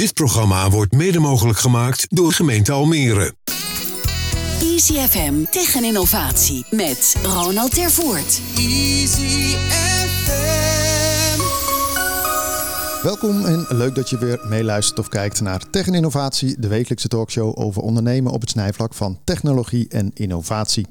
[0.00, 3.34] Dit programma wordt mede mogelijk gemaakt door gemeente Almere.
[4.60, 8.40] Easy FM tegen innovatie met Ronald Tervoort.
[8.56, 9.56] Easy
[10.24, 11.40] FM.
[13.02, 17.08] Welkom en leuk dat je weer meeluistert of kijkt naar Tech en Innovatie, de wekelijkse
[17.08, 20.86] talkshow over ondernemen op het snijvlak van technologie en innovatie.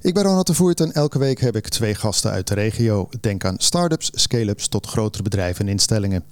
[0.00, 3.08] Ik ben Ronald de Voert en elke week heb ik twee gasten uit de regio.
[3.20, 6.24] Denk aan start-ups, scale-ups tot grotere bedrijven en instellingen.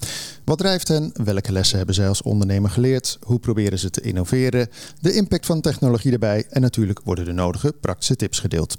[0.44, 1.10] Wat drijft hen?
[1.24, 3.18] Welke lessen hebben zij als ondernemer geleerd?
[3.20, 4.68] Hoe proberen ze te innoveren?
[5.00, 8.76] De impact van technologie erbij en natuurlijk worden de nodige praktische tips gedeeld.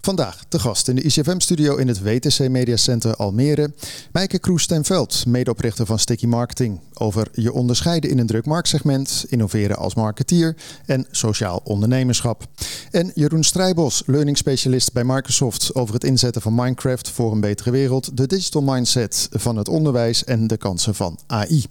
[0.00, 3.72] Vandaag de gast in de ICFM-studio in het WTC Media Center Almere.
[4.12, 6.80] Mijke Kroes ten Veld, medeoprichter van Sticky Marketing.
[6.94, 12.46] Over je onderscheiden in een druk marktsegment, innoveren als marketeer en sociaal ondernemerschap.
[12.90, 15.74] En Jeroen Strijbos, learning specialist bij Microsoft.
[15.74, 20.24] Over het inzetten van Minecraft voor een betere wereld, de digital mindset van het onderwijs
[20.24, 21.64] en de kansen van AI.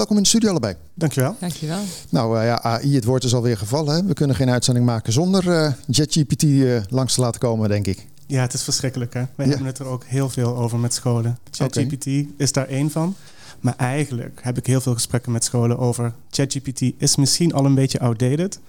[0.00, 0.74] Welkom in de studio allebei.
[0.94, 1.36] Dankjewel.
[1.38, 1.80] Dankjewel.
[2.08, 3.94] Nou uh, ja, AI, het woord is alweer gevallen.
[3.94, 4.04] Hè?
[4.04, 8.06] We kunnen geen uitzending maken zonder uh, JetGPT uh, langs te laten komen, denk ik.
[8.26, 9.14] Ja, het is verschrikkelijk.
[9.14, 9.22] Hè?
[9.34, 9.48] We ja.
[9.48, 11.38] hebben het er ook heel veel over met scholen.
[11.50, 12.28] ChatGPT okay.
[12.36, 13.14] is daar één van.
[13.60, 17.74] Maar eigenlijk heb ik heel veel gesprekken met scholen over ChatGPT is misschien al een
[17.74, 18.60] beetje outdated.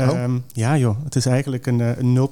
[0.00, 0.22] Oh.
[0.22, 2.28] Um, ja joh, het is eigenlijk een, een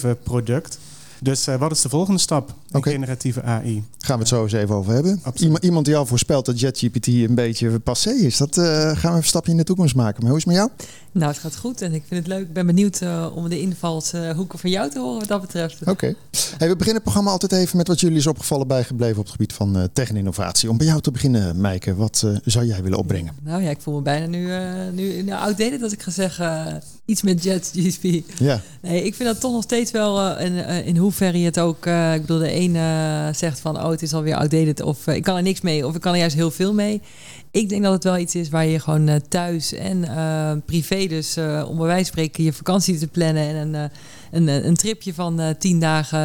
[0.00, 0.78] 0.7 product.
[1.26, 2.92] Dus uh, wat is de volgende stap in okay.
[2.92, 3.84] generatieve AI?
[3.98, 5.22] Gaan we het zo eens even over hebben.
[5.34, 8.36] Iemand, iemand die al voorspelt dat JetGPT een beetje passé is.
[8.36, 10.22] Dat uh, gaan we even een stapje in de toekomst maken.
[10.22, 10.70] Maar hoe is het met jou?
[11.12, 12.46] Nou, het gaat goed en ik vind het leuk.
[12.46, 15.80] Ik ben benieuwd uh, om de invalshoeken van jou te horen wat dat betreft.
[15.80, 15.90] Oké.
[15.90, 16.16] Okay.
[16.30, 19.32] Hey, we beginnen het programma altijd even met wat jullie is opgevallen bijgebleven op het
[19.32, 20.70] gebied van uh, tech en innovatie.
[20.70, 23.34] Om bij jou te beginnen, Maaike, wat uh, zou jij willen opbrengen?
[23.42, 24.48] Nou ja, ik voel me bijna nu,
[24.92, 28.38] nu nou, outdated als ik ga zeggen iets met JetGPT.
[28.38, 28.60] Ja.
[28.80, 31.86] Nee, ik vind dat toch nog steeds wel in, in hoeverre je het ook...
[31.86, 35.42] ik bedoel, de ene zegt van, oh, het is alweer outdated of ik kan er
[35.42, 37.02] niks mee of ik kan er juist heel veel mee.
[37.50, 41.36] Ik denk dat het wel iets is waar je gewoon thuis en privé, dus
[41.66, 43.90] om bij wijze van spreken je vakantie te plannen en een,
[44.30, 46.18] een, een tripje van tien dagen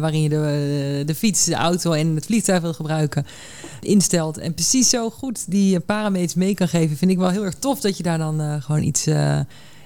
[0.00, 3.26] waarin je de, de fiets, de auto en het vliegtuig wil gebruiken,
[3.80, 4.38] instelt.
[4.38, 7.80] En precies zo goed die parameters mee kan geven, vind ik wel heel erg tof
[7.80, 9.06] dat je daar dan gewoon iets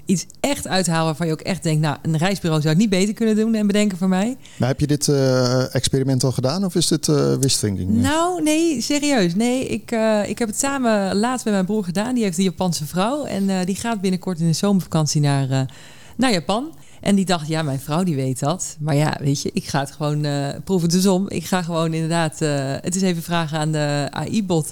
[0.06, 3.15] iets echt uithalen waarvan je ook echt denkt, nou, een reisbureau zou het niet beter
[3.15, 4.37] kunnen doen en bedenken voor mij.
[4.59, 7.34] Maar heb je dit uh, experiment al gedaan of is dit uh?
[7.87, 9.34] Nou, nee, serieus.
[9.34, 12.15] Nee, ik, uh, ik heb het samen laatst met mijn broer gedaan.
[12.15, 15.66] Die heeft een Japanse vrouw en die gaat binnenkort in de zomervakantie naar,
[16.16, 16.75] naar Japan.
[17.00, 18.76] En die dacht, ja, mijn vrouw die weet dat.
[18.81, 20.26] Maar ja, weet je, ik ga het gewoon
[20.65, 21.31] proeven de zon.
[21.31, 22.38] Ik ga gewoon inderdaad
[22.81, 24.71] het is even vragen aan de AI-bot.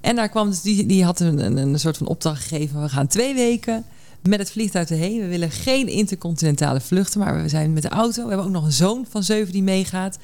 [0.00, 2.82] En daar kwam dus, die, die had een, een, een soort van opdracht gegeven.
[2.82, 3.84] We gaan twee weken
[4.28, 5.20] met het vliegtuig erheen.
[5.20, 8.22] We willen geen intercontinentale vluchten, maar we zijn met de auto.
[8.22, 10.18] We hebben ook nog een zoon van zeven die meegaat.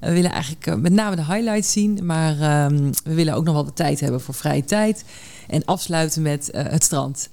[0.00, 3.64] We willen eigenlijk met name de highlights zien, maar um, we willen ook nog wel
[3.64, 5.04] de tijd hebben voor vrije tijd.
[5.48, 7.28] En afsluiten met uh, het strand.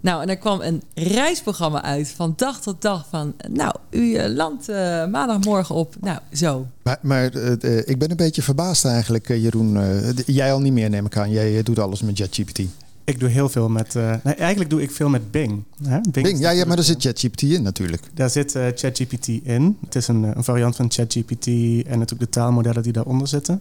[0.00, 3.34] Nou, en er kwam een reisprogramma uit van dag tot dag van...
[3.48, 6.66] nou, u landt uh, maandagmorgen op, nou, zo.
[6.82, 9.78] Maar, maar ik ben een beetje verbaasd eigenlijk, Jeroen.
[10.26, 11.30] jij al niet meer, neem ik aan.
[11.30, 12.60] Jij doet alles met JetGPT.
[13.04, 13.94] Ik doe heel veel met.
[13.94, 15.64] Uh, nee, eigenlijk doe ik veel met Bing.
[15.82, 16.00] Hè?
[16.00, 18.02] Bing, Bing ja, ja, maar daar zit ChatGPT in natuurlijk.
[18.14, 19.76] Daar zit uh, ChatGPT in.
[19.84, 23.60] Het is een, een, variant van ChatGPT en natuurlijk de taalmodellen die daaronder zitten.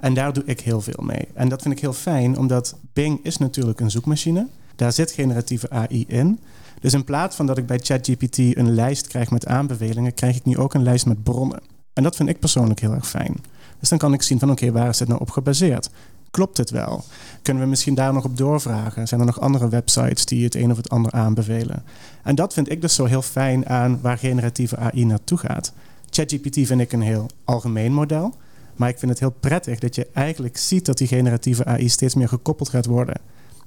[0.00, 1.28] En daar doe ik heel veel mee.
[1.34, 4.46] En dat vind ik heel fijn, omdat Bing is natuurlijk een zoekmachine.
[4.76, 6.38] Daar zit generatieve AI in.
[6.80, 10.44] Dus in plaats van dat ik bij ChatGPT een lijst krijg met aanbevelingen, krijg ik
[10.44, 11.60] nu ook een lijst met bronnen.
[11.92, 13.36] En dat vind ik persoonlijk heel erg fijn.
[13.80, 15.90] Dus dan kan ik zien van oké, okay, waar is dit nou op gebaseerd?
[16.36, 17.04] Klopt het wel?
[17.42, 19.08] Kunnen we misschien daar nog op doorvragen?
[19.08, 21.82] Zijn er nog andere websites die het een of het ander aanbevelen?
[22.22, 25.72] En dat vind ik dus zo heel fijn aan waar generatieve AI naartoe gaat.
[26.10, 28.34] ChatGPT vind ik een heel algemeen model.
[28.74, 32.14] Maar ik vind het heel prettig dat je eigenlijk ziet dat die generatieve AI steeds
[32.14, 33.20] meer gekoppeld gaat worden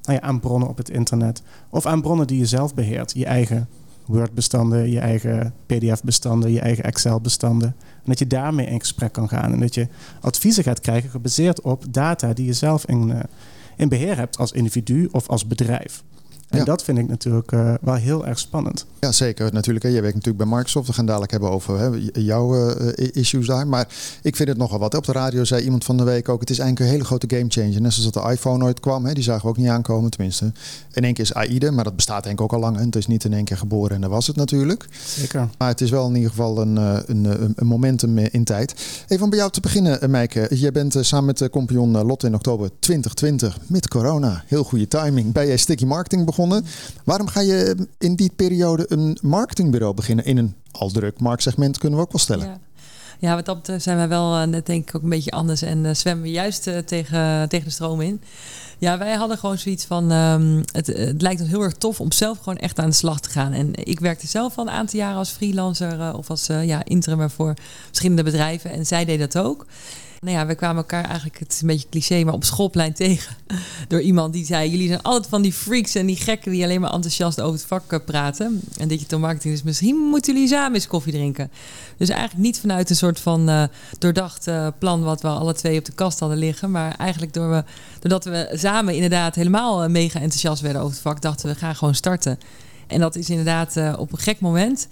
[0.03, 1.41] nou aan bronnen op het internet.
[1.69, 3.11] Of aan bronnen die je zelf beheert.
[3.15, 3.67] Je eigen
[4.09, 7.75] Word-bestanden, je eigen PDF-bestanden, je eigen Excel-bestanden.
[7.77, 9.53] En dat je daarmee in gesprek kan gaan.
[9.53, 9.87] En dat je
[10.21, 13.19] adviezen gaat krijgen gebaseerd op data die je zelf in, uh,
[13.77, 16.03] in beheer hebt als individu of als bedrijf.
[16.49, 16.63] En ja.
[16.63, 18.85] dat vind ik natuurlijk uh, wel heel erg spannend.
[18.99, 19.53] Ja, zeker.
[19.53, 19.85] Natuurlijk.
[19.85, 19.91] Hè.
[19.91, 20.87] Jij werkt natuurlijk bij Microsoft.
[20.87, 23.67] We gaan dadelijk hebben over hè, jouw uh, issues daar.
[23.67, 23.87] Maar
[24.21, 24.95] ik vind het nogal wat.
[24.95, 26.39] Op de radio zei iemand van de week ook...
[26.39, 27.81] het is eigenlijk een hele grote game changer.
[27.81, 29.05] Net zoals dat de iPhone ooit kwam.
[29.05, 30.09] Hè, die zagen we ook niet aankomen.
[30.11, 30.51] Tenminste,
[30.93, 31.73] in één keer is AI er.
[31.73, 32.77] Maar dat bestaat denk ik ook al lang.
[32.77, 32.83] Hè.
[32.83, 34.87] Het is niet in één keer geboren en dat was het natuurlijk.
[35.05, 35.49] Zeker.
[35.57, 38.75] Maar het is wel in ieder geval een, een, een, een momentum in tijd.
[39.07, 40.47] Even om bij jou te beginnen, Meike.
[40.49, 43.57] Jij bent samen met de compagnon Lotte in oktober 2020...
[43.67, 44.43] met corona.
[44.45, 45.31] Heel goede timing.
[45.31, 46.37] Bij jij Sticky Marketing begonnen.
[47.03, 51.99] Waarom ga je in die periode een marketingbureau beginnen in een al druk marktsegment, kunnen
[51.99, 52.45] we ook wel stellen?
[52.45, 52.59] Ja.
[53.21, 55.61] Ja, wat dat betreft zijn wij wel uh, net denk ik ook een beetje anders
[55.61, 58.21] en uh, zwemmen we juist uh, tegen, tegen de stroom in.
[58.77, 62.11] Ja, wij hadden gewoon zoiets van, um, het, het, lijkt ons heel erg tof om
[62.11, 63.53] zelf gewoon echt aan de slag te gaan.
[63.53, 67.53] En ik werkte zelf al een aantal jaren als freelancer of als ja, interim voor
[67.87, 69.65] verschillende bedrijven en zij deed dat ook.
[70.21, 73.35] Nou ja, we kwamen elkaar eigenlijk, het is een beetje cliché, maar op schoolplein tegen.
[73.87, 76.81] Door iemand die zei: Jullie zijn altijd van die freaks en die gekken die alleen
[76.81, 78.61] maar enthousiast over het vak eh, praten.
[78.77, 81.51] En digital marketing is misschien moeten jullie samen eens koffie drinken.
[81.97, 83.63] Dus eigenlijk niet vanuit een soort van uh,
[83.99, 86.71] doordacht uh, plan wat we alle twee op de kast hadden liggen.
[86.71, 87.63] Maar eigenlijk door we,
[87.99, 91.95] doordat we samen inderdaad helemaal mega enthousiast werden over het vak, dachten we gaan gewoon
[91.95, 92.39] starten.
[92.87, 94.87] En dat is inderdaad op een gek moment.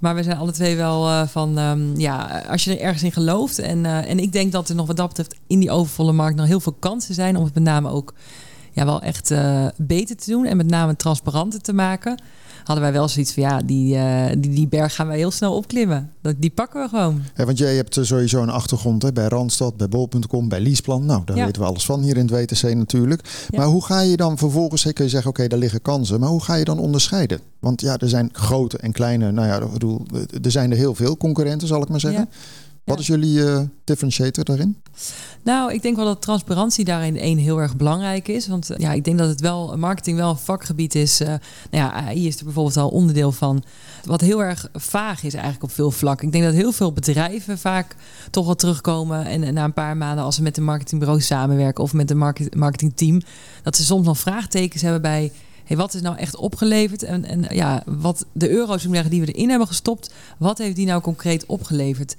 [0.00, 3.12] Maar we zijn alle twee wel uh, van, um, ja, als je er ergens in
[3.12, 3.58] gelooft.
[3.58, 6.36] En, uh, en ik denk dat er nog wat dat betreft in die overvolle markt
[6.36, 8.14] nog heel veel kansen zijn om het met name ook
[8.72, 10.46] ja, wel echt uh, beter te doen.
[10.46, 12.22] En met name transparanter te maken
[12.70, 15.54] hadden wij wel zoiets van ja, die, uh, die, die berg gaan wij heel snel
[15.54, 16.12] opklimmen.
[16.20, 17.22] Dat, die pakken we gewoon.
[17.36, 21.06] Ja, want jij hebt sowieso een achtergrond hè, bij Randstad, bij Bol.com, bij Leaseplan.
[21.06, 21.44] Nou, daar ja.
[21.44, 23.46] weten we alles van hier in het WTC natuurlijk.
[23.56, 26.20] Maar hoe ga je dan vervolgens, kun je zeggen oké, okay, daar liggen kansen.
[26.20, 27.40] Maar hoe ga je dan onderscheiden?
[27.58, 30.02] Want ja, er zijn grote en kleine, nou ja, ik bedoel,
[30.42, 32.28] er zijn er heel veel concurrenten, zal ik maar zeggen.
[32.90, 34.76] Wat is jullie uh, differentiator daarin?
[35.42, 38.48] Nou, ik denk wel dat transparantie daarin één heel erg belangrijk is.
[38.48, 41.20] Want ja, ik denk dat het wel marketing wel een vakgebied is.
[41.20, 41.38] Uh, nou
[41.70, 43.62] ja, AI is er bijvoorbeeld al onderdeel van.
[44.04, 46.26] Wat heel erg vaag is eigenlijk op veel vlakken.
[46.26, 47.96] Ik denk dat heel veel bedrijven vaak
[48.30, 49.24] toch wel terugkomen.
[49.24, 52.54] En, na een paar maanden als ze met een marketingbureau samenwerken of met een market,
[52.54, 53.20] marketingteam.
[53.62, 55.32] Dat ze soms nog vraagtekens hebben bij
[55.64, 57.02] hey, wat is nou echt opgeleverd?
[57.02, 61.00] En, en ja, wat de euro's die we erin hebben gestopt, wat heeft die nou
[61.00, 62.16] concreet opgeleverd?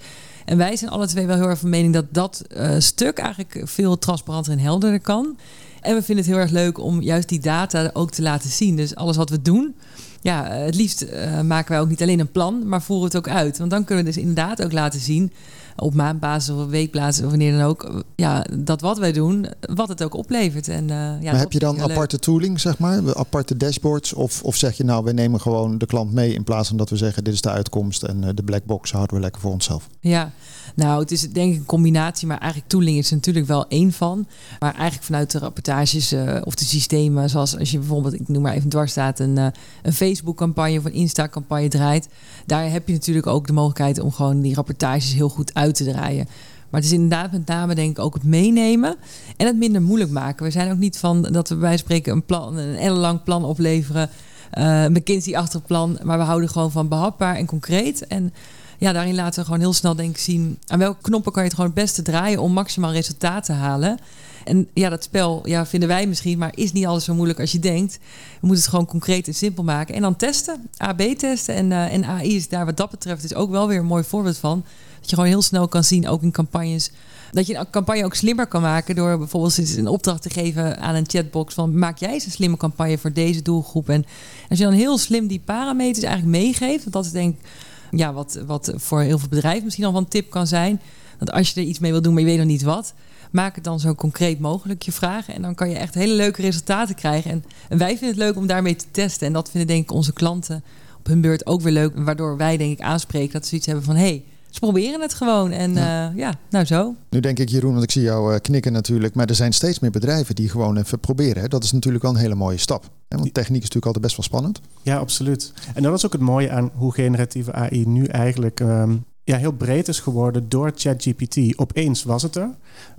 [0.52, 3.62] En wij zijn alle twee wel heel erg van mening dat dat uh, stuk eigenlijk
[3.64, 5.38] veel transparanter en helderder kan.
[5.82, 8.76] En we vinden het heel erg leuk om juist die data ook te laten zien.
[8.76, 9.76] Dus alles wat we doen,
[10.22, 13.30] ja, het liefst uh, maken wij ook niet alleen een plan, maar voeren het ook
[13.30, 13.58] uit.
[13.58, 15.32] Want dan kunnen we dus inderdaad ook laten zien
[15.76, 20.04] op maandbasis of weekbasis of wanneer dan ook, ja, dat wat wij doen, wat het
[20.04, 20.68] ook oplevert.
[20.68, 20.90] En, uh,
[21.22, 22.24] ja, maar heb je dan aparte leuk.
[22.24, 24.14] tooling, zeg maar, aparte dashboards?
[24.14, 26.90] Of, of zeg je nou, we nemen gewoon de klant mee in plaats van dat
[26.90, 29.52] we zeggen, dit is de uitkomst en uh, de black box houden we lekker voor
[29.52, 29.88] onszelf?
[30.00, 30.32] Ja,
[30.76, 33.92] nou, het is denk ik een combinatie, maar eigenlijk tooling is er natuurlijk wel één
[33.92, 34.28] van.
[34.60, 38.42] Maar eigenlijk vanuit de rapportages uh, of de systemen, zoals als je bijvoorbeeld, ik noem
[38.42, 39.48] maar even dwars staat, een, uh,
[39.82, 42.08] een Facebook-campagne of een Insta-campagne draait.
[42.46, 45.84] Daar heb je natuurlijk ook de mogelijkheid om gewoon die rapportages heel goed uit te
[45.84, 46.28] draaien.
[46.72, 48.96] Maar het is inderdaad met name denk ik ook het meenemen
[49.38, 50.46] en het minder moeilijk maken.
[50.46, 54.10] We zijn ook niet van dat we bij spreken een plan, een ellenlang plan opleveren,
[54.58, 56.00] uh, McKinsey-achtig plan.
[56.04, 58.08] Maar we houden gewoon van behapbaar en concreet.
[58.08, 58.34] En
[58.82, 61.58] ja, daarin laten we gewoon heel snel denk zien aan welke knoppen kan je het
[61.58, 64.00] gewoon het beste draaien om maximaal resultaat te halen.
[64.44, 67.52] En ja, dat spel ja, vinden wij misschien, maar is niet alles zo moeilijk als
[67.52, 68.00] je denkt.
[68.40, 69.96] We moeten het gewoon concreet en simpel maken.
[69.96, 71.56] En dan testen, AB testen.
[71.56, 74.04] En, uh, en AI is daar wat dat betreft is ook wel weer een mooi
[74.04, 74.64] voorbeeld van.
[75.00, 76.92] Dat je gewoon heel snel kan zien, ook in campagnes.
[77.32, 80.96] Dat je een campagne ook slimmer kan maken door bijvoorbeeld een opdracht te geven aan
[80.96, 83.90] een chatbox van maak jij eens een slimme campagne voor deze doelgroep.
[83.90, 84.06] En
[84.50, 87.46] als je dan heel slim die parameters eigenlijk meegeeft, want dat is denk ik
[87.92, 90.82] ja, wat, wat voor heel veel bedrijven misschien al een tip kan zijn.
[91.18, 92.94] Dat als je er iets mee wil doen, maar je weet nog niet wat,
[93.32, 95.34] maak het dan zo concreet mogelijk je vragen.
[95.34, 97.32] En dan kan je echt hele leuke resultaten krijgen.
[97.32, 99.28] En, en wij vinden het leuk om daarmee te testen.
[99.28, 100.64] En dat vinden denk ik onze klanten
[100.98, 101.92] op hun beurt ook weer leuk.
[101.96, 104.02] Waardoor wij denk ik aanspreken dat ze iets hebben van hé.
[104.02, 105.52] Hey, ze proberen het gewoon.
[105.52, 106.10] En ja.
[106.10, 106.96] Uh, ja, nou zo.
[107.10, 109.16] Nu denk ik, Jeroen, want ik zie jou uh, knikken natuurlijk.
[109.16, 111.42] Maar er zijn steeds meer bedrijven die gewoon even proberen.
[111.42, 111.48] Hè?
[111.48, 112.84] Dat is natuurlijk wel een hele mooie stap.
[112.84, 113.18] Hè?
[113.18, 114.62] Want techniek is natuurlijk altijd best wel spannend.
[114.82, 115.54] Ja, absoluut.
[115.74, 119.52] En dat is ook het mooie aan hoe generatieve AI nu eigenlijk um, ja, heel
[119.52, 121.58] breed is geworden door ChatGPT.
[121.58, 122.50] Opeens was het er.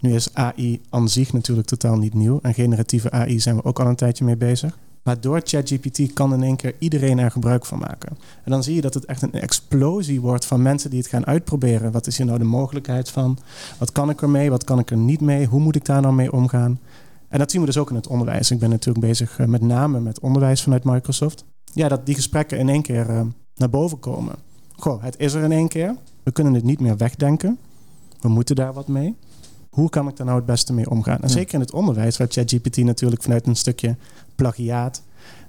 [0.00, 2.38] Nu is AI aan zich natuurlijk totaal niet nieuw.
[2.42, 4.78] En generatieve AI zijn we ook al een tijdje mee bezig.
[5.02, 8.18] Maar door ChatGPT kan in één keer iedereen er gebruik van maken.
[8.44, 11.26] En dan zie je dat het echt een explosie wordt van mensen die het gaan
[11.26, 11.92] uitproberen.
[11.92, 13.38] Wat is hier nou de mogelijkheid van?
[13.78, 14.50] Wat kan ik ermee?
[14.50, 15.46] Wat kan ik er niet mee?
[15.46, 16.80] Hoe moet ik daar nou mee omgaan?
[17.28, 18.50] En dat zien we dus ook in het onderwijs.
[18.50, 21.44] Ik ben natuurlijk bezig met name met onderwijs vanuit Microsoft.
[21.72, 23.20] Ja, dat die gesprekken in één keer uh,
[23.54, 24.34] naar boven komen.
[24.76, 25.96] Goh, het is er in één keer.
[26.22, 27.58] We kunnen het niet meer wegdenken.
[28.20, 29.16] We moeten daar wat mee.
[29.70, 31.20] Hoe kan ik daar nou het beste mee omgaan?
[31.20, 33.96] En zeker in het onderwijs, waar ChatGPT natuurlijk vanuit een stukje
[34.42, 35.02] plagiaat,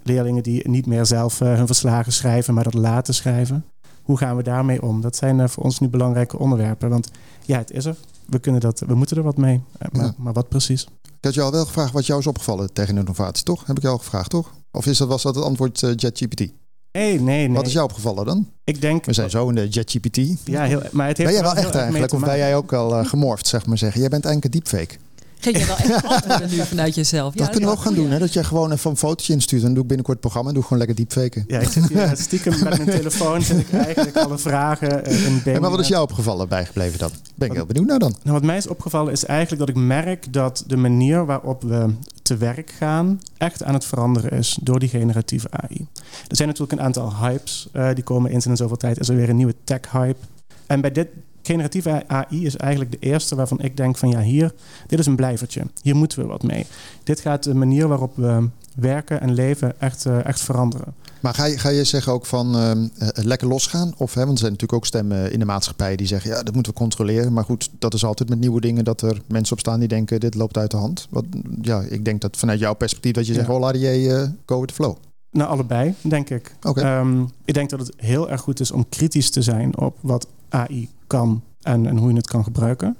[0.03, 3.65] leerlingen die niet meer zelf uh, hun verslagen schrijven, maar dat laten schrijven.
[4.03, 5.01] Hoe gaan we daarmee om?
[5.01, 6.89] Dat zijn uh, voor ons nu belangrijke onderwerpen.
[6.89, 7.09] Want
[7.45, 7.95] ja, het is er.
[8.25, 9.55] We, kunnen dat, we moeten er wat mee.
[9.55, 10.13] Uh, maar, ja.
[10.17, 10.83] maar, wat precies?
[11.03, 13.65] Ik had je al wel gevraagd wat jou is opgevallen tegen innovatie, toch?
[13.65, 14.53] Heb ik jou al gevraagd, toch?
[14.71, 16.39] Of is dat, was dat het antwoord ChatGPT?
[16.39, 16.51] Nee,
[16.91, 17.55] nee, nee.
[17.55, 18.47] Wat is jou opgevallen dan?
[18.63, 19.05] Ik denk...
[19.05, 20.17] We zijn zo in de JetGPT.
[20.45, 22.13] Ja, heel, maar het heeft ben jij wel echt eigenlijk?
[22.13, 24.01] Of ben jij ook al uh, gemorfd, zeg maar zeggen?
[24.01, 24.95] Jij bent eigenlijk een deepfake.
[25.43, 27.33] Geef je wel echt antwoorden nu vanuit jezelf?
[27.33, 28.19] Dat kunnen we ook gaan doen, hè?
[28.19, 29.61] Dat jij gewoon even een fotootje instuurt.
[29.61, 31.43] En dan doe ik binnenkort het programma en doe ik gewoon lekker deepfaken.
[31.47, 33.41] Ja, ik zit hier stiekem met mijn telefoon.
[33.41, 35.55] Zit ik eigenlijk alle vragen eh, in Bing.
[35.55, 37.09] En maar wat is jou opgevallen bijgebleven dan?
[37.35, 38.15] Ben ik heel benieuwd naar dan.
[38.23, 41.93] Nou, wat mij is opgevallen is eigenlijk dat ik merk dat de manier waarop we
[42.21, 45.87] te werk gaan echt aan het veranderen is door die generatieve AI.
[46.27, 48.99] Er zijn natuurlijk een aantal hypes uh, die komen eens in zoveel tijd.
[48.99, 50.19] Is er weer een nieuwe tech hype.
[50.67, 51.07] En bij dit
[51.43, 54.53] generatieve AI is eigenlijk de eerste waarvan ik denk van ja, hier,
[54.87, 55.61] dit is een blijvertje.
[55.81, 56.65] Hier moeten we wat mee.
[57.03, 60.93] Dit gaat de manier waarop we werken en leven echt, uh, echt veranderen.
[61.19, 62.71] Maar ga je, ga je zeggen ook van uh,
[63.13, 63.93] lekker losgaan?
[63.97, 66.31] Of, hè, want er zijn natuurlijk ook stemmen in de maatschappij die zeggen...
[66.31, 67.33] ja, dat moeten we controleren.
[67.33, 68.83] Maar goed, dat is altijd met nieuwe dingen...
[68.83, 71.07] dat er mensen op staan die denken, dit loopt uit de hand.
[71.09, 71.25] Wat,
[71.61, 73.45] ja, ik denk dat vanuit jouw perspectief dat je ja.
[73.45, 73.59] zegt...
[73.59, 74.95] laat je go with the flow.
[75.31, 76.55] Nou, allebei, denk ik.
[76.61, 76.99] Okay.
[76.99, 80.27] Um, ik denk dat het heel erg goed is om kritisch te zijn op wat
[80.49, 82.97] AI kan en, hoe je het kan gebruiken.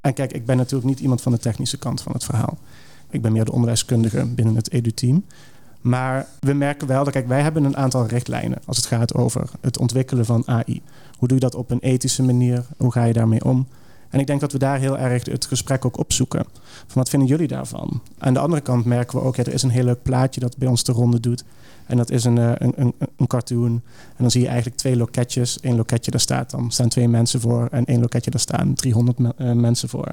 [0.00, 2.58] En kijk, ik ben natuurlijk niet iemand van de technische kant van het verhaal.
[3.10, 5.24] Ik ben meer de onderwijskundige binnen het edu-team.
[5.80, 9.50] Maar we merken wel dat, kijk, wij hebben een aantal richtlijnen als het gaat over
[9.60, 10.82] het ontwikkelen van AI.
[11.18, 12.66] Hoe doe je dat op een ethische manier?
[12.76, 13.66] Hoe ga je daarmee om?
[14.08, 16.44] En ik denk dat we daar heel erg het gesprek ook opzoeken.
[16.62, 18.02] Van wat vinden jullie daarvan?
[18.18, 20.56] Aan de andere kant merken we ook, ja, er is een heel leuk plaatje dat
[20.56, 21.44] bij ons de ronde doet.
[21.86, 23.72] En dat is een, een, een, een cartoon.
[24.08, 25.58] En dan zie je eigenlijk twee loketjes.
[25.60, 27.68] Eén loketje, daar staat dan, staan twee mensen voor.
[27.70, 30.08] En één loketje, daar staan 300 me, uh, mensen voor.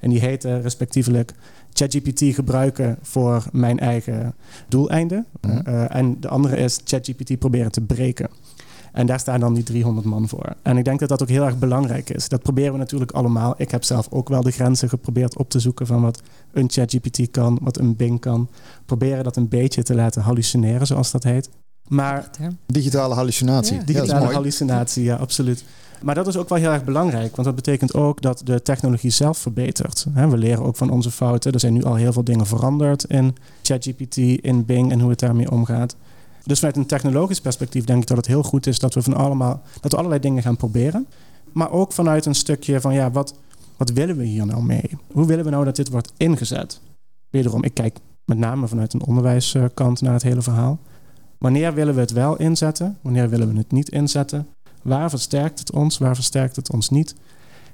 [0.00, 1.32] En die heten respectievelijk
[1.72, 4.34] ChatGPT gebruiken voor mijn eigen
[4.68, 5.26] doeleinden.
[5.40, 5.62] Mm.
[5.68, 8.28] Uh, en de andere is ChatGPT proberen te breken.
[8.94, 10.54] En daar staan dan die 300 man voor.
[10.62, 12.28] En ik denk dat dat ook heel erg belangrijk is.
[12.28, 13.54] Dat proberen we natuurlijk allemaal.
[13.56, 16.22] Ik heb zelf ook wel de grenzen geprobeerd op te zoeken van wat
[16.52, 18.48] een ChatGPT kan, wat een Bing kan.
[18.86, 21.50] Proberen dat een beetje te laten hallucineren, zoals dat heet.
[21.88, 22.30] Maar
[22.66, 23.76] digitale hallucinatie.
[23.76, 25.64] Ja, digitale ja, hallucinatie, ja, absoluut.
[26.02, 29.10] Maar dat is ook wel heel erg belangrijk, want dat betekent ook dat de technologie
[29.10, 30.06] zelf verbetert.
[30.14, 31.52] We leren ook van onze fouten.
[31.52, 35.18] Er zijn nu al heel veel dingen veranderd in ChatGPT, in Bing en hoe het
[35.18, 35.96] daarmee omgaat.
[36.44, 39.14] Dus vanuit een technologisch perspectief denk ik dat het heel goed is dat we van
[39.14, 41.06] allemaal dat we allerlei dingen gaan proberen.
[41.52, 43.34] Maar ook vanuit een stukje van ja, wat,
[43.76, 44.98] wat willen we hier nou mee?
[45.12, 46.80] Hoe willen we nou dat dit wordt ingezet?
[47.30, 50.78] Wederom, ik kijk met name vanuit een onderwijskant naar het hele verhaal.
[51.38, 52.98] Wanneer willen we het wel inzetten?
[53.00, 54.48] Wanneer willen we het niet inzetten?
[54.82, 55.98] Waar versterkt het ons?
[55.98, 57.14] Waar versterkt het ons niet?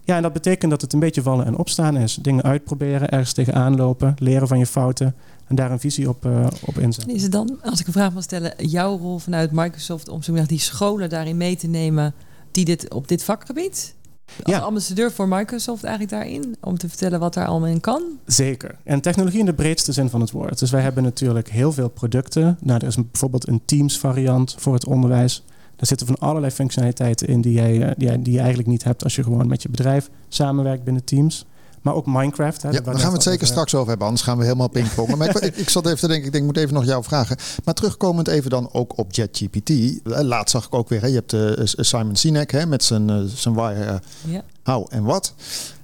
[0.04, 2.14] Ja, en dat betekent dat het een beetje vallen en opstaan is.
[2.14, 5.14] Dingen uitproberen, ergens tegenaan lopen, leren van je fouten
[5.46, 7.14] en daar een visie op, uh, op inzetten.
[7.14, 10.46] Is het dan, als ik een vraag mag stellen, jouw rol vanuit Microsoft om zo
[10.46, 12.14] die scholen daarin mee te nemen
[12.50, 13.94] die dit op dit vakgebied?
[14.42, 14.60] Als ja.
[14.60, 16.56] ambassadeur voor Microsoft eigenlijk daarin?
[16.60, 18.02] Om te vertellen wat daar allemaal in kan?
[18.26, 18.76] Zeker.
[18.84, 20.58] En technologie in de breedste zin van het woord.
[20.58, 22.58] Dus wij hebben natuurlijk heel veel producten.
[22.60, 25.44] Nou, er is bijvoorbeeld een Teams variant voor het onderwijs.
[25.80, 29.04] Daar zitten van allerlei functionaliteiten in die, jij, die, jij, die je eigenlijk niet hebt
[29.04, 31.46] als je gewoon met je bedrijf samenwerkt binnen Teams.
[31.82, 32.62] Maar ook Minecraft.
[32.62, 34.06] Hè, ja, daar gaan we het zeker straks over hebben.
[34.06, 35.18] Anders gaan we helemaal pingpongen.
[35.18, 37.36] maar ik, ik, zat even te denken, ik denk, ik moet even nog jou vragen.
[37.64, 39.70] Maar terugkomend even dan ook op JetGPT.
[40.04, 43.22] Laatst zag ik ook weer, hè, je hebt uh, Simon Sinek hè, met zijn, uh,
[43.34, 43.94] zijn waar, uh,
[44.26, 44.44] ja.
[44.62, 45.34] how en wat.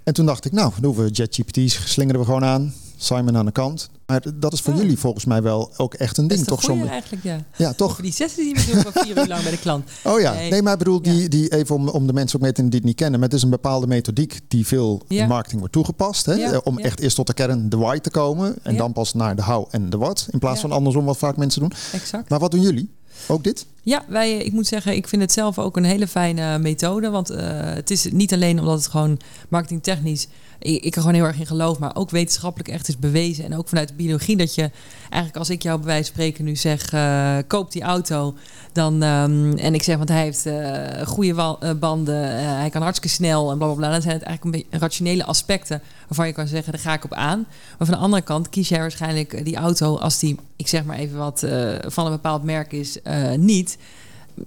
[0.05, 2.75] En toen dacht ik, nou, doen we JetGPT, slingeren we gewoon aan.
[2.97, 3.88] Simon aan de kant.
[4.07, 6.65] Maar dat is voor jullie volgens mij wel ook echt een ding, toch?
[6.65, 7.45] goeie Som- eigenlijk, ja.
[7.57, 7.91] Ja, toch?
[7.91, 9.91] Over die sessie die we doen van vier uur lang bij de klant.
[10.05, 10.50] Oh ja, Nee.
[10.50, 11.12] nee, maar ik bedoel, Ja.
[11.12, 13.21] die, die, even om, om de mensen ook mee te die het niet kennen.
[13.21, 15.23] Maar het is een bepaalde methodiek die veel Ja.
[15.23, 16.26] in marketing wordt toegepast.
[16.26, 16.35] Hè?
[16.35, 18.55] Eh, Om echt eerst tot de kern, de why te komen.
[18.62, 20.26] En dan pas naar de how en de what.
[20.31, 21.73] In plaats van andersom wat vaak mensen doen.
[21.93, 22.29] Exact.
[22.29, 22.91] Maar wat doen jullie?
[23.29, 23.67] Ook dit?
[23.87, 27.11] Ja, wij, ik moet zeggen, ik vind het zelf ook een hele fijne methode.
[27.11, 30.28] Want eh, het is niet alleen omdat het gewoon marketingtechnisch...
[30.59, 33.45] Ik, ik er gewoon heel erg in geloof, maar ook wetenschappelijk echt is bewezen.
[33.45, 36.45] En ook vanuit de biologie dat je eigenlijk als ik jou bij wijze van spreken
[36.45, 36.93] nu zeg...
[36.93, 38.35] eh, koop die auto,
[38.73, 39.02] dan...
[39.02, 43.16] ehm, en ik zeg, want hij heeft eh, goede eh, banden, eh, hij kan hartstikke
[43.16, 43.90] snel en bla bla bla.
[43.90, 47.05] Dan zijn het eigenlijk een beetje rationele aspecten waarvan je kan zeggen, daar ga ik
[47.05, 47.47] op aan.
[47.78, 50.85] Maar van de andere kant kies jij waarschijnlijk eh, die auto als die, ik zeg
[50.85, 53.75] maar even wat, eh, van een bepaald merk is, eh, niet.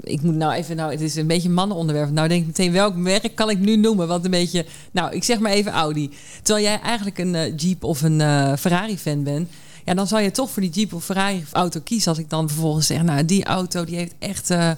[0.02, 2.12] Ik moet nou even, nou, het is een beetje een mannenonderwerp.
[2.12, 4.08] Nou denk ik meteen, welk merk kan ik nu noemen?
[4.08, 6.10] Wat een beetje, nou, ik zeg maar even Audi.
[6.42, 9.50] Terwijl jij eigenlijk een eh, Jeep of een eh, Ferrari-fan bent.
[9.86, 12.10] Ja, dan zal je toch voor die Jeep of Ferrari-auto kiezen.
[12.10, 14.50] Als ik dan vervolgens zeg, nou, die auto die heeft echt...
[14.50, 14.72] eh,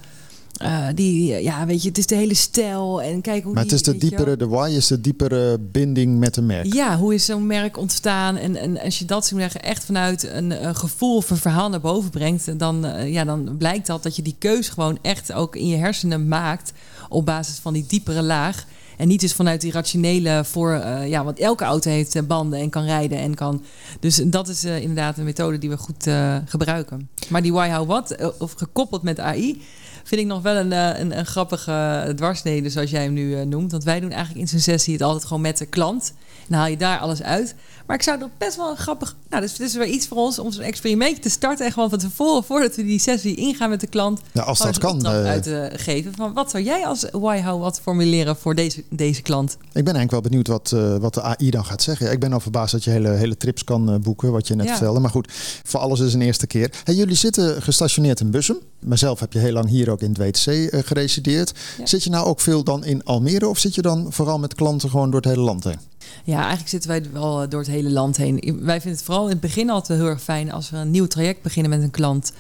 [0.62, 3.72] eh, die, ja, weet je, het is de hele stijl en kijk hoe Maar die,
[3.72, 6.74] het is de diepere, de why is de diepere binding met een merk.
[6.74, 8.38] Ja, hoe is zo'n merk ontstaan?
[8.38, 11.82] En, en als je dat zeggen, echt vanuit een, een gevoel of een verhaal naar
[11.82, 15.56] boven brengt, dan, eh, ja, dan blijkt dat dat je die keus gewoon echt ook
[15.56, 16.74] in je hersenen maakt
[17.10, 18.66] op basis van die diepere laag.
[18.98, 22.60] En niet dus vanuit die rationele voor, eh, ja, want elke auto heeft eh, banden
[22.60, 23.64] en kan rijden en kan.
[24.00, 27.10] Dus dat is eh, inderdaad een methode die we goed eh, gebruiken.
[27.30, 29.62] Maar die why, how, what, eh, of gekoppeld met AI,
[30.04, 33.46] vind ik nog wel een, eh, een, een grappige dwarsnede, zoals jij hem nu eh,
[33.46, 33.72] noemt.
[33.72, 36.14] Want wij doen eigenlijk in zijn sessie het altijd gewoon met de klant.
[36.50, 37.56] En haal je daar alles uit.
[37.86, 39.16] Maar ik zou er best wel een grappig...
[39.30, 41.66] Nou, dus het is weer iets voor ons om zo'n experimentje te starten.
[41.66, 44.20] En gewoon van tevoren, voordat we die sessie ingaan met de klant...
[44.32, 45.26] Ja, als dat kan, eh.
[45.26, 46.14] uit te geven.
[46.16, 49.52] Van wat zou jij als why, how, wat formuleren voor deze, deze klant?
[49.52, 52.12] Ik ben eigenlijk wel benieuwd wat, wat de AI dan gaat zeggen.
[52.12, 54.72] Ik ben al verbaasd dat je hele, hele trips kan boeken, wat je net Ja.
[54.76, 55.00] vertelde.
[55.00, 55.28] Maar goed,
[55.64, 56.72] voor alles is een eerste keer.
[56.84, 58.58] Hey, jullie zitten gestationeerd in Bussum.
[58.82, 61.54] Mezelf heb je heel lang hier ook in het WTC eh, geresideerd.
[61.78, 61.86] Ja.
[61.86, 64.90] Zit je nou ook veel dan in Almere of zit je dan vooral met klanten
[64.90, 65.80] gewoon door het hele land heen?
[66.24, 68.60] Ja, eigenlijk zitten wij wel eh, door het hele land heen.
[68.62, 71.08] Wij vinden het vooral in het begin altijd heel erg fijn als we een nieuw
[71.08, 72.32] traject beginnen met een klant.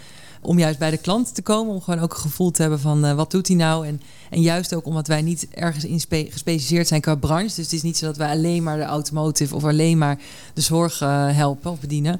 [0.43, 3.05] Om juist bij de klant te komen, om gewoon ook een gevoel te hebben van
[3.05, 3.87] eh, wat doet hij nou.
[3.87, 5.99] En, en juist ook omdat wij niet ergens in
[6.31, 7.55] gespecialiseerd zijn qua branche.
[7.55, 10.19] Dus het is niet zo dat wij alleen maar de automotive of alleen maar
[10.53, 12.19] de zorg eh, helpen of bedienen.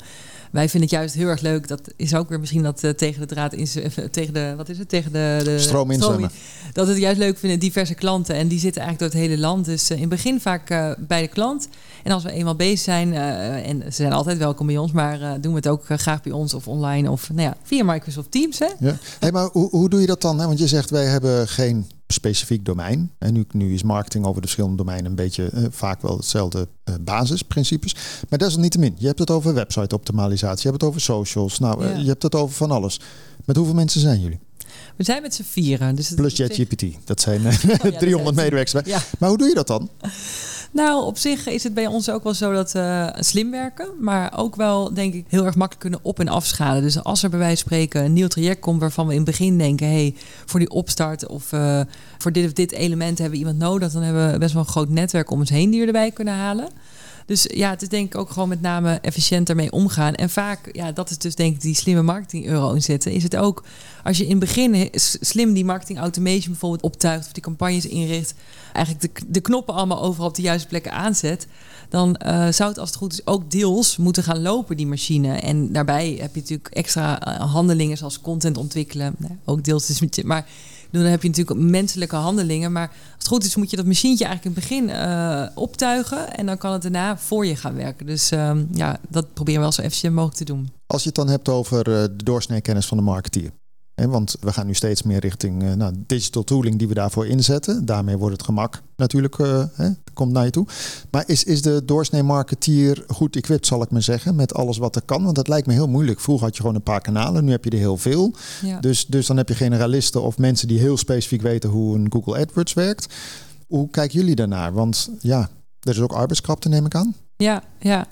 [0.52, 1.68] Wij vinden het juist heel erg leuk.
[1.68, 3.68] Dat is ook weer misschien dat eh, tegen de draad in
[4.12, 6.32] tegen de wat is het tegen de, de Stroom inzwemmen.
[6.74, 8.36] dat we het juist leuk vinden, diverse klanten.
[8.36, 9.66] En die zitten eigenlijk door het hele land.
[9.66, 11.68] Dus eh, in het begin vaak eh, bij de klant.
[12.04, 15.22] En als we eenmaal bezig zijn, eh, en ze zijn altijd welkom bij ons, maar
[15.22, 17.84] eh, doen we het ook eh, graag bij ons of online of nou ja, via
[17.84, 18.60] Microsoft Teams.
[18.60, 18.70] Hè?
[18.80, 18.98] Ja.
[19.20, 20.40] Hey, maar hoe, hoe doe je dat dan?
[20.40, 20.46] Hè?
[20.46, 23.12] Want je zegt wij hebben geen specifiek domein.
[23.18, 26.68] En nu, nu is marketing over de verschillende domeinen een beetje eh, vaak wel hetzelfde
[26.84, 27.96] eh, basisprincipes.
[28.30, 31.90] Maar desalniettemin, je hebt het over website optimalisatie, je hebt het over socials, nou, eh,
[31.92, 31.98] Ja.
[31.98, 33.00] je hebt het over van alles.
[33.46, 34.40] Met hoeveel mensen zijn jullie?
[34.96, 35.96] We zijn met z'n vieren.
[35.96, 36.84] Dus het Plus ChatGPT.
[37.06, 38.86] Dat zijn eh, Oh ja, dat 300 zijn- medewerkers.
[38.86, 39.02] Ja.
[39.20, 39.90] Maar hoe doe je dat dan?
[40.74, 43.88] Nou, op zich is het bij ons ook wel zo dat we slim werken.
[44.00, 46.82] Maar ook wel, denk ik, heel erg makkelijk kunnen op- en afschalen.
[46.82, 49.30] Dus als er bij wijze van spreken een nieuw traject komt waarvan we in het
[49.30, 49.88] begin denken...
[49.88, 51.82] hey, voor die opstart of eh,
[52.18, 53.92] voor dit of dit element hebben we iemand nodig...
[53.92, 56.34] dan hebben we best wel een groot netwerk om ons heen die we erbij kunnen
[56.34, 56.70] halen.
[57.26, 60.16] Dus ja, het is denk ik ook gewoon met name efficiënt ermee omgaan.
[60.16, 63.12] En vaak, ja, dat is dus denk ik die slimme marketing euro inzetten.
[63.12, 63.64] Is het ook
[64.04, 68.34] als je in het begin slim die marketing automation bijvoorbeeld optuigt of die campagnes inricht,
[68.74, 71.48] eigenlijk de, de knoppen allemaal overal op de juiste plekken aanzet,
[71.90, 75.34] dan eh, zou het als het goed is ook deels moeten gaan lopen die machine.
[75.34, 80.02] En daarbij heb je natuurlijk extra eh, handelingen zoals content ontwikkelen, nou, ook deels is
[80.02, 80.46] met je, maar
[80.92, 82.72] dan heb je natuurlijk menselijke handelingen.
[82.72, 86.38] Maar als het goed is, moet je dat machientje eigenlijk in het begin eh, optuigen.
[86.38, 88.06] En dan kan het daarna voor je gaan werken.
[88.06, 90.70] Dus ehm, ja, dat proberen we wel zo efficiënt mogelijk te doen.
[90.88, 93.52] Als je het dan hebt over eh, de doorsnee kennis van de marketeer.
[93.96, 97.86] Want we gaan nu steeds meer richting eh, nou, digital tooling die we daarvoor inzetten.
[97.86, 100.68] Daarmee wordt het gemak natuurlijk eh, hè, komt naar je toe.
[101.12, 104.96] Maar is, is de doorsnee marketeer goed equipped, zal ik maar zeggen, met alles wat
[104.96, 105.24] er kan?
[105.24, 106.20] Want dat lijkt me heel moeilijk.
[106.20, 108.34] Vroeger had je gewoon een paar kanalen, nu heb je er heel veel.
[108.62, 108.80] Ja.
[108.80, 112.40] Dus, dus dan heb je generalisten of mensen die heel specifiek weten hoe een Google
[112.40, 113.14] AdWords werkt.
[113.68, 114.74] Hoe kijken jullie daarnaar?
[114.74, 117.16] Want ja, er is ook arbeidskrapte, neem ik aan.
[117.38, 118.08] Ja, ja.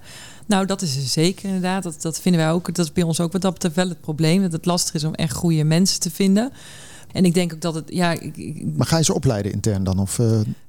[0.49, 1.83] Nou, dat is er zeker inderdaad.
[1.83, 2.75] Dat, dat vinden wij ook.
[2.75, 4.41] Dat is bij ons ook wat dat betreft wel het probleem.
[4.41, 6.51] Dat het lastig is om echt goede mensen te vinden.
[7.12, 7.83] En ik denk ook dat het.
[7.88, 9.99] Ja, ik, Maar ga je ze opleiden intern dan?
[9.99, 10.17] Of,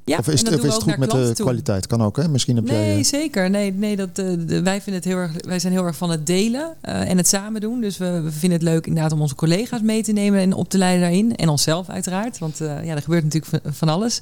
[0.04, 1.44] ja of is, het, of is we het goed met de toe.
[1.44, 1.86] kwaliteit?
[1.86, 2.28] Kan ook, hè?
[2.28, 2.76] Misschien heb jij...
[2.76, 3.50] Nee, eh, zeker.
[3.50, 4.24] Nee, nee dat, eh,
[4.62, 7.60] wij, vinden het heel erg, wij zijn heel erg van het delen en het samen
[7.60, 7.80] doen.
[7.80, 10.68] Dus we, we vinden het leuk inderdaad om onze collega's mee te nemen en op
[10.68, 11.36] te leiden daarin.
[11.36, 14.20] En onszelf uiteraard, want ja, er gebeurt natuurlijk van, van alles.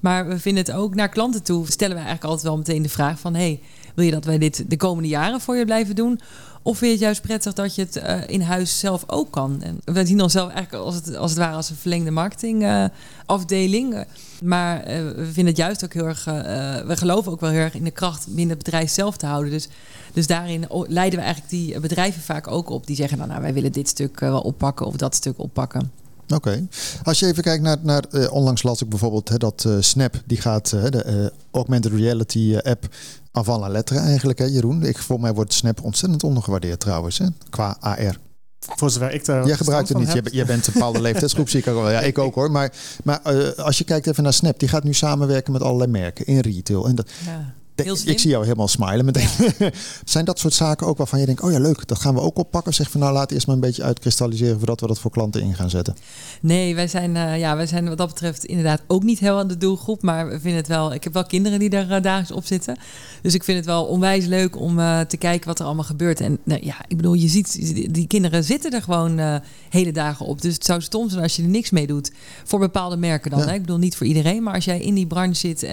[0.00, 1.66] Maar we vinden het ook naar klanten toe.
[1.66, 3.34] Stellen wij eigenlijk altijd wel meteen de vraag van...
[3.34, 3.60] hey,
[3.94, 6.20] wil je dat wij dit de komende jaren voor je blijven doen?
[6.64, 9.62] Of vind je het juist prettig dat je het eh, in huis zelf ook kan?
[9.62, 14.04] En we zien ons zelf eigenlijk als het, als het ware als een verlengde marketingafdeling.
[14.42, 16.26] maar eh, we vinden het juist ook heel erg...
[16.26, 19.16] eh, eh, we geloven ook wel heel erg in de kracht binnen het bedrijf zelf
[19.16, 19.50] te houden.
[19.50, 19.68] Dus,
[20.12, 22.86] dus daarin leiden we eigenlijk die bedrijven vaak ook op.
[22.86, 25.90] Die zeggen, nou, nou wij willen dit stuk eh, wel oppakken of dat stuk oppakken.
[26.34, 26.66] Oké.
[27.02, 30.22] Als je even kijkt naar, naar eh, onlangs las ik bijvoorbeeld hè, dat eh, Snap,
[30.26, 32.88] die gaat eh, de eh, augmented reality eh, app
[33.32, 34.82] avant la lettre eigenlijk, hè, Jeroen.
[34.82, 38.18] Ik, voor mij wordt Snap ontzettend ondergewaardeerd trouwens, hè, qua AR.
[38.58, 40.32] Voor zover ik daar Jij gebruikt het niet.
[40.32, 41.90] jij bent een bepaalde leeftijdsgroep, zie ik ook wel.
[41.90, 42.50] Ja, ik ook hoor.
[42.50, 42.72] Maar,
[43.04, 46.26] maar eh, als je kijkt even naar Snap, die gaat nu samenwerken met allerlei merken
[46.26, 46.86] in retail.
[46.88, 47.54] En dat, Ja.
[47.74, 49.28] Ik zie jou helemaal smilen meteen.
[50.04, 52.38] Zijn dat soort zaken ook waarvan je denkt, oh ja leuk, dat gaan we ook
[52.38, 52.74] oppakken?
[52.74, 55.54] Zeg van nou laat eerst maar een beetje uitkristalliseren voordat we dat voor klanten in
[55.54, 55.96] gaan zetten.
[56.40, 59.48] Nee, wij zijn, eh, ja, wij zijn wat dat betreft inderdaad ook niet heel aan
[59.48, 60.02] de doelgroep.
[60.02, 60.94] Maar we vinden het wel.
[60.94, 62.76] Ik heb wel kinderen die daar uh, dagelijks op zitten.
[63.22, 66.20] Dus ik vind het wel onwijs leuk om uh, te kijken wat er allemaal gebeurt.
[66.20, 70.42] En nou, ja, ik bedoel, je ziet, die kinderen zitten er gewoon hele dagen op.
[70.42, 72.12] Dus het zou stom zijn als je er niks mee doet.
[72.44, 73.40] Voor bepaalde merken dan.
[73.40, 73.46] Ja.
[73.46, 73.54] Hè?
[73.54, 74.42] Ik bedoel, niet voor iedereen.
[74.42, 75.66] Maar als jij in die branche zit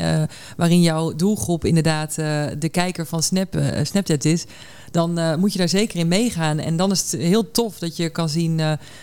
[0.58, 1.89] waarin jouw doelgroep inderdaad
[2.20, 4.46] uh, de kijker van Snap, uh, Snapchat is
[4.92, 6.60] dan uh, moet je daar zeker in meegaan.
[6.60, 8.58] En dan is het heel tof dat je kan zien,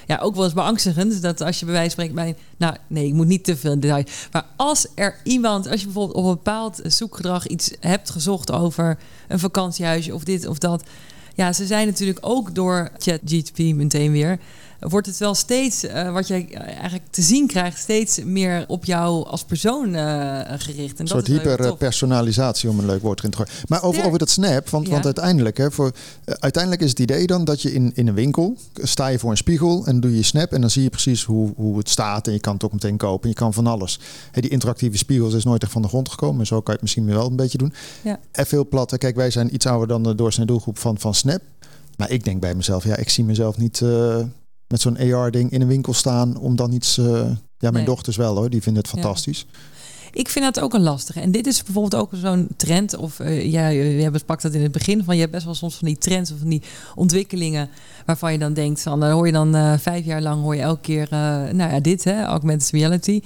[0.07, 3.13] ja, ook wel eens beangstigend, dat als je bij wijze van spreken nou nee, ik
[3.13, 4.05] moet niet te veel in detail.
[4.33, 8.99] Maar als er iemand, als je bijvoorbeeld op een bepaald zoekgedrag iets hebt gezocht over
[9.29, 10.83] een vakantiehuisje of dit of dat.
[11.35, 14.39] Ja, ze zijn natuurlijk ook door ChatGPT meteen weer
[14.89, 19.27] wordt het wel steeds, uh, wat jij eigenlijk te zien krijgt, steeds meer op jou
[19.27, 20.95] als persoon uh, gericht.
[20.95, 23.53] En een soort hyperpersonalisatie, om een leuk woord erin te gooien.
[23.67, 24.93] Maar over, over dat snap, want, Ja.
[24.93, 25.93] want uiteindelijk, hè, voor,
[26.25, 29.31] uh, uiteindelijk is het idee dan dat je in, in een winkel sta je voor
[29.31, 32.27] een spiegel en doe je snap en dan zie je precies hoe, hoe het staat
[32.27, 33.23] en je kan het ook meteen kopen.
[33.23, 34.01] En je kan van alles.
[34.31, 36.73] Hè, die interactieve spiegels is nooit echt van de grond gekomen, maar zo kan je
[36.73, 37.73] het misschien wel een beetje doen.
[38.03, 38.19] Ja.
[38.31, 41.41] En veel platte, kijk, wij zijn iets ouder dan de doorsnee doelgroep van, van Snap.
[41.97, 44.17] Maar ik denk bij mezelf, ja, ik zie mezelf niet uh,
[44.69, 46.99] met zo'n AR-ding in een winkel staan om dan iets.
[46.99, 47.85] Uh, ja, mijn Nee.
[47.85, 49.47] dochters wel hoor, die vinden het fantastisch.
[50.13, 51.21] Ik vind dat ook een lastige.
[51.21, 52.97] En dit is bijvoorbeeld ook zo'n trend.
[52.97, 55.15] Of uh, ja, je hebt pakt dat in het begin van.
[55.15, 56.63] Je hebt best wel soms van die trends of van die
[56.95, 57.69] ontwikkelingen.
[58.07, 59.01] Waarvan je dan denkt van.
[59.01, 61.07] Dan hoor je dan uh, vijf jaar lang hoor je elke keer.
[61.11, 63.21] Nou ja, dit hè, augmented reality.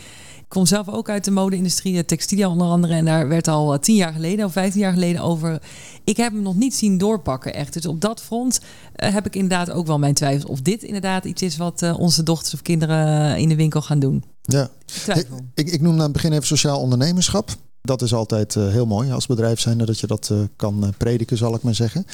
[0.50, 2.94] Ik kom zelf ook uit de mode-industrie, de textilia onder andere.
[2.94, 5.62] En daar werd al tien jaar geleden of vijftien jaar geleden over.
[6.04, 7.72] Ik heb hem nog niet zien doorpakken, echt.
[7.72, 10.50] Dus op dat front uh, heb ik inderdaad ook wel mijn twijfels.
[10.50, 13.98] Of dit inderdaad iets is wat uh, onze dochters of kinderen in de winkel gaan
[13.98, 14.24] doen.
[14.42, 14.70] Ja,
[15.06, 17.50] ik, ik, ik noem aan het begin even sociaal ondernemerschap.
[17.80, 21.54] Dat is altijd uh, heel mooi als bedrijf zijn dat je dat kan prediken, zal
[21.54, 22.06] ik maar zeggen.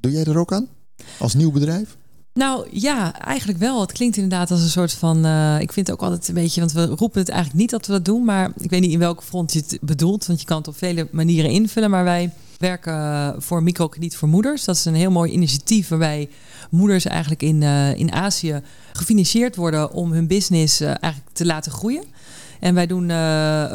[0.00, 0.68] Doe jij er ook aan?
[1.18, 1.96] Als nieuw bedrijf?
[2.36, 3.80] Nou ja, eigenlijk wel.
[3.80, 5.26] Het klinkt inderdaad als een soort van.
[5.26, 6.60] Uh, ik vind het ook altijd een beetje.
[6.60, 8.24] Want we roepen het eigenlijk niet dat we dat doen.
[8.24, 10.26] Maar ik weet niet in welke front je het bedoelt.
[10.26, 11.90] Want je kan het op vele manieren invullen.
[11.90, 14.64] Maar wij werken voor microkrediet voor moeders.
[14.64, 16.28] Dat is een heel mooi initiatief waarbij
[16.70, 18.60] moeders eigenlijk in, uh, in Azië
[18.92, 22.04] gefinancierd worden om hun business uh, eigenlijk te laten groeien.
[22.60, 23.12] En wij doen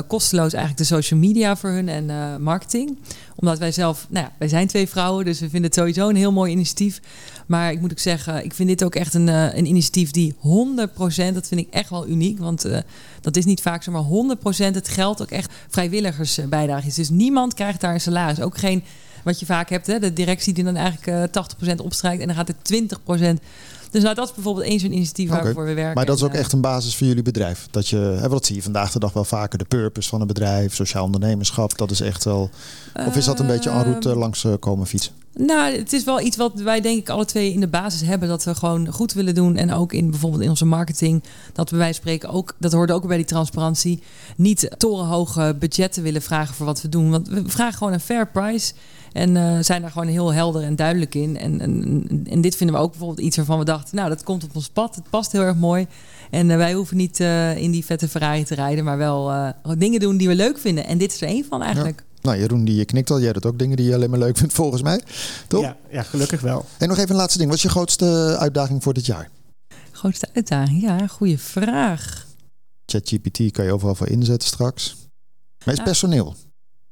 [0.07, 2.97] kosteloos eigenlijk de social media voor hun en marketing.
[3.35, 6.15] Omdat wij zelf, nou ja, wij zijn twee vrouwen, dus we vinden het sowieso een
[6.15, 7.01] heel mooi initiatief.
[7.47, 10.33] Maar ik moet ook zeggen, ik vind dit ook echt een, uh, een initiatief die
[10.33, 12.39] 100%, dat vind ik echt wel uniek.
[12.39, 12.77] Want uh,
[13.21, 14.37] dat is niet vaak zo, maar
[14.71, 16.95] 100% het geld ook echt vrijwilligersbijdrage is.
[16.95, 18.41] Dus niemand krijgt daar een salaris.
[18.41, 18.83] Ook geen,
[19.23, 22.35] wat je vaak hebt, hè, de directie die dan eigenlijk uh, 80% opstrijkt en dan
[22.35, 22.91] gaat het
[23.37, 23.43] 20%.
[23.91, 25.43] Dus nou, dat is bijvoorbeeld één zo'n initiatief okay.
[25.43, 25.95] waarvoor we werken.
[25.95, 27.67] Maar dat is ook echt een basis voor jullie bedrijf.
[27.71, 30.75] Dat je, hè, zie je vandaag de dag wel vaker, de purpose van een bedrijf,
[30.75, 32.49] sociaal ondernemerschap, dat is echt wel.
[33.07, 35.20] Of is dat een beetje en route langs uh, komen fietsen?
[35.33, 38.27] Nou, het is wel iets wat wij denk ik alle twee in de basis hebben.
[38.27, 39.55] Dat we gewoon goed willen doen.
[39.55, 41.23] En ook in bijvoorbeeld in onze marketing.
[41.53, 44.03] Dat we bij spreken ook, dat hoort ook bij die transparantie.
[44.37, 47.09] Niet torenhoge budgetten willen vragen voor wat we doen.
[47.09, 48.73] Want we vragen gewoon een fair price.
[49.11, 51.37] En uh, zijn daar gewoon heel helder en duidelijk in.
[51.37, 51.61] En,
[52.29, 53.95] en, dit vinden we ook bijvoorbeeld iets waarvan we dachten...
[53.95, 54.95] nou, dat komt op ons pad.
[54.95, 55.87] Het past heel erg mooi.
[56.29, 58.83] En uh, wij hoeven niet uh, in die vette Ferrari te rijden...
[58.83, 60.85] maar wel dingen doen die we leuk vinden.
[60.85, 61.99] En dit is er één van eigenlijk.
[61.99, 62.10] Ja.
[62.21, 63.21] Nou, Jeroen, die knikt al.
[63.21, 65.01] Jij doet ook dingen die je alleen maar leuk vindt, volgens mij.
[65.47, 65.61] Toch?
[65.61, 66.65] Ja, ja gelukkig wel.
[66.77, 67.49] En nog even een laatste ding.
[67.49, 69.29] Wat is je grootste uitdaging voor dit jaar?
[69.91, 70.81] Grootste uitdaging?
[70.81, 72.25] Ja, goede vraag.
[72.85, 74.95] ChatGPT kan je overal voor inzetten straks.
[75.65, 75.83] Maar is Ja.
[75.85, 76.35] personeel?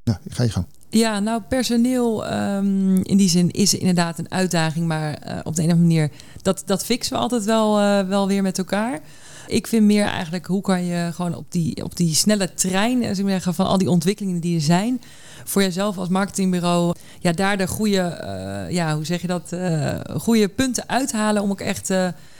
[0.04, 0.66] Nou, ga je gang.
[0.90, 4.88] Ja, nou, personeel um, in die zin is inderdaad een uitdaging.
[4.88, 6.12] Maar uh, op de een of andere manier,
[6.42, 9.00] dat, dat fixen we altijd wel, uh, wel weer met elkaar.
[9.50, 13.16] Ik vind meer eigenlijk, hoe kan je gewoon op die, op die snelle trein, maar
[13.16, 15.02] zeggen, van al die ontwikkelingen die er zijn,
[15.44, 19.56] voor jezelf als marketingbureau, ja, daar de goede, uh, ja, hoe zeg je dat,
[20.22, 21.92] goede punten uithalen om ook echt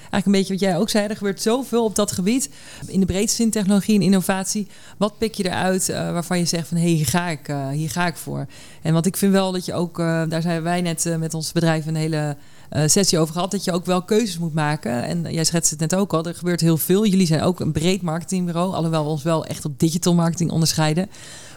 [0.10, 1.08] eigenlijk een beetje wat jij ook zei.
[1.08, 2.50] Er gebeurt zoveel op dat gebied.
[2.88, 4.68] In de breedste zin technologie en innovatie.
[4.98, 7.70] Wat pik je eruit uh, waarvan je zegt van hé, hey, hier, ga ik, uh,
[7.70, 8.46] hier ga ik voor.
[8.82, 11.52] En want ik vind wel dat je ook, uh, daar zijn wij net met ons
[11.52, 12.38] bedrijf een hele
[12.86, 15.04] sessie over gehad, dat je ook wel keuzes moet maken.
[15.04, 17.06] En jij schetst het net ook al, er gebeurt heel veel.
[17.06, 21.10] Jullie zijn ook een breed marketingbureau, alhoewel we ons wel echt op digital marketing onderscheiden.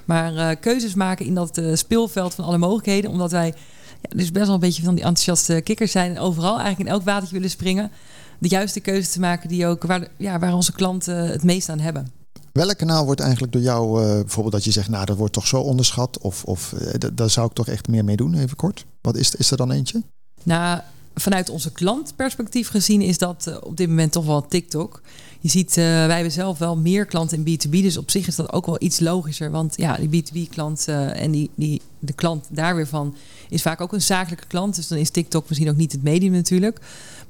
[0.05, 3.55] Maar keuzes maken in dat speelveld van alle mogelijkheden, omdat wij
[4.01, 6.95] ja, dus best wel een beetje van die enthousiaste kikkers zijn en overal eigenlijk in
[6.95, 7.91] elk watertje willen springen
[8.39, 11.79] de juiste keuze te maken die ook waar, ja, waar onze klanten het meest aan
[11.79, 12.11] hebben.
[12.53, 15.47] Welk kanaal wordt eigenlijk door jou, uh, bijvoorbeeld dat je zegt, nou dat wordt toch
[15.47, 18.85] zo onderschat, of, of uh, daar zou ik toch echt meer mee doen, even kort?
[19.01, 20.03] Wat is, is er dan eentje?
[20.43, 20.81] Nou,
[21.15, 25.03] vanuit onze klantperspectief gezien is dat uh, op dit moment toch wel TikTok.
[25.41, 28.53] Je ziet, wij hebben zelf wel meer klanten in B2B, dus op zich is dat
[28.53, 29.51] ook wel iets logischer.
[29.51, 33.15] Want ja, die B2B-klant en die, die, de klant daar weer van
[33.49, 34.77] is vaak ook een zakelijke klant.
[34.77, 36.81] Dus dan is TikTok misschien ook niet het medium natuurlijk.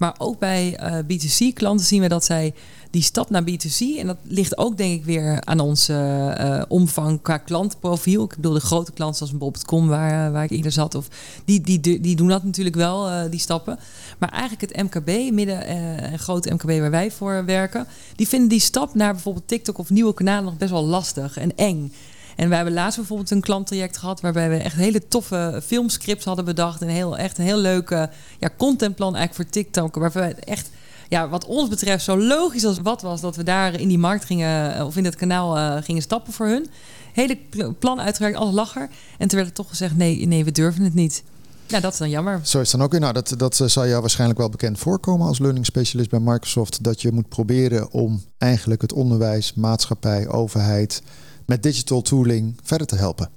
[0.03, 2.55] Maar ook bij uh, B2C-klanten zien we dat zij
[2.91, 3.99] die stap naar B2C...
[3.99, 5.93] en dat ligt ook denk ik weer aan onze
[6.41, 8.25] uh, omvang qua klantprofiel.
[8.25, 10.95] Ik bedoel de grote klanten zoals Bob.com waar, uh, waar ik eerder zat...
[10.95, 11.09] Of,
[11.45, 13.79] die, die, die doen dat natuurlijk wel, die stappen.
[14.19, 17.87] Maar eigenlijk het MKB, midden- en grote MKB waar wij voor werken...
[18.17, 21.57] die vinden die stap naar bijvoorbeeld TikTok of nieuwe kanalen nog best wel lastig en
[21.57, 21.93] eng...
[22.37, 26.45] En we hebben laatst bijvoorbeeld een klanttraject gehad waarbij we echt hele toffe filmscripts hadden
[26.45, 26.83] bedacht.
[26.83, 29.95] En heel, echt een heel leuke ja, contentplan eigenlijk voor TikTok.
[29.95, 30.71] Waarbij we echt,
[31.09, 34.25] ja, wat ons betreft, zo logisch als wat was dat we daar in die markt
[34.25, 36.67] gingen of in het kanaal uh, gingen stappen voor hun.
[37.13, 37.39] Hele
[37.79, 38.89] plan uitgewerkt als lacher.
[39.19, 41.23] En toen werd er toch gezegd: nee, nee, we durven het niet.
[41.69, 42.41] Nou, dat is dan jammer.
[42.43, 43.01] Zo is dan ook weer.
[43.01, 46.85] Nou, dat, dat eh, zal jou waarschijnlijk wel bekend voorkomen als learning specialist bij Microsoft.
[46.85, 51.03] Dat je moet proberen om eigenlijk het onderwijs, maatschappij, overheid
[51.53, 53.29] met digital tooling verder te helpen.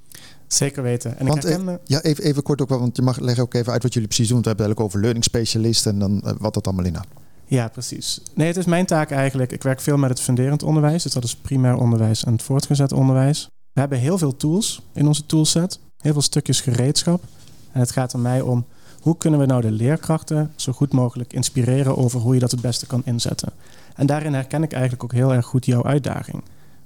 [0.48, 1.18] Zeker weten.
[1.18, 3.54] En Want, ik herken, eh, ja, even, even kort ook want je mag leggen ook
[3.54, 4.42] even uit wat jullie precies doen.
[4.42, 7.10] Want we hebben het eigenlijk over learning specialist en dan eh, wat dat allemaal inhoudt.
[7.46, 8.22] Ja, precies.
[8.34, 9.52] Nee, het is mijn taak eigenlijk.
[9.52, 11.04] Ik werk veel met het funderend onderwijs.
[11.04, 13.50] Dus dat is primair onderwijs en het voortgezet onderwijs.
[13.74, 15.80] We hebben heel veel tools in onze toolset.
[15.98, 17.24] Heel veel stukjes gereedschap.
[17.72, 18.66] En het gaat er mij om
[19.02, 22.62] hoe kunnen we nou de leerkrachten zo goed mogelijk inspireren over hoe je dat het
[22.62, 23.54] beste kan inzetten.
[23.96, 26.44] En daarin herken ik eigenlijk ook heel erg goed jouw uitdaging.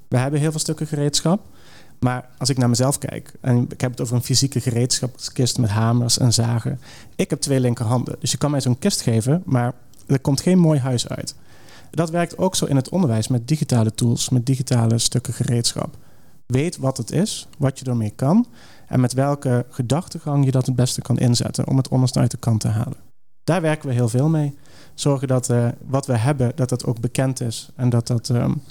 [0.10, 1.42] We hebben heel veel stukken gereedschap.
[2.00, 5.70] Maar als ik naar mezelf kijk, en ik heb het over een fysieke gereedschapskist met
[5.70, 6.80] hamers en zagen.
[7.16, 8.16] Ik heb twee linkerhanden.
[8.20, 9.74] Dus je kan mij zo'n kist geven, maar
[10.08, 11.36] er komt geen mooi huis uit.
[11.92, 15.98] Dat werkt ook zo in het onderwijs met digitale tools, met digitale stukken gereedschap.
[16.46, 18.48] Weet wat het is, wat je ermee kan
[18.88, 22.38] en met welke gedachtegang je dat het beste kan inzetten om het onderste uit de
[22.38, 22.98] kant te halen.
[23.44, 24.58] Daar werken we heel veel mee.
[24.94, 28.62] Zorgen dat uh, wat we hebben, dat dat ook bekend is en dat dat um,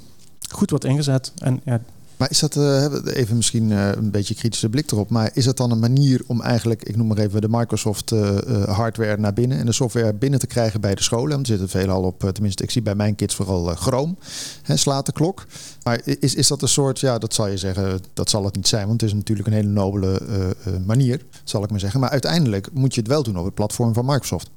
[0.48, 1.32] goed wordt ingezet.
[1.38, 1.80] En ja,
[2.18, 5.56] maar is dat, uh, even misschien uh, een beetje kritische blik erop, maar is dat
[5.56, 9.58] dan een manier om eigenlijk, ik noem maar even de Microsoft uh, hardware naar binnen
[9.58, 11.28] en de software binnen te krijgen bij de scholen?
[11.28, 14.14] Want er zitten veelal op, tenminste ik zie bij mijn kids vooral Chrome,
[14.62, 15.46] hè, slaat de klok.
[15.82, 18.68] Maar is, is dat een soort, ja dat zal je zeggen, dat zal het niet
[18.68, 20.20] zijn, want het is natuurlijk een hele nobele
[20.86, 22.00] manier, zal ik maar zeggen.
[22.00, 24.50] Maar uiteindelijk moet je het wel doen op het platform van Microsoft.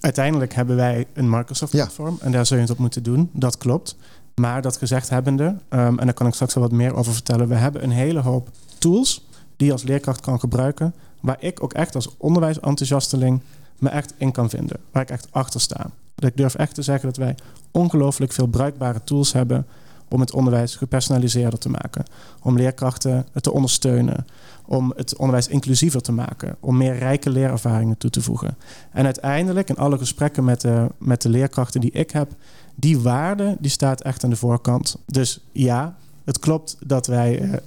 [0.00, 2.26] Uiteindelijk hebben wij een Microsoft-platform ja.
[2.26, 3.96] en daar zul je het op moeten doen, dat klopt.
[4.40, 7.48] Maar dat gezegd hebbende, um, en daar kan ik straks wel wat meer over vertellen,
[7.48, 11.72] we hebben een hele hoop tools die je als leerkracht kan gebruiken, waar ik ook
[11.72, 13.40] echt als onderwijsenthousiasteling
[13.78, 15.90] me echt in kan vinden, waar ik echt achter sta.
[16.16, 17.34] Ik durf echt te zeggen dat wij
[17.70, 19.66] ongelooflijk veel bruikbare tools hebben
[20.08, 22.04] om het onderwijs gepersonaliseerder te maken,
[22.42, 24.26] om leerkrachten te ondersteunen,
[24.64, 28.56] om het onderwijs inclusiever te maken, om meer rijke leerervaringen toe te voegen.
[28.92, 32.32] En uiteindelijk in alle gesprekken met de, met de leerkrachten die ik heb,
[32.76, 34.96] die waarde die staat echt aan de voorkant.
[35.06, 37.40] Dus ja, het klopt dat wij.
[37.40, 37.58] Uh, uh,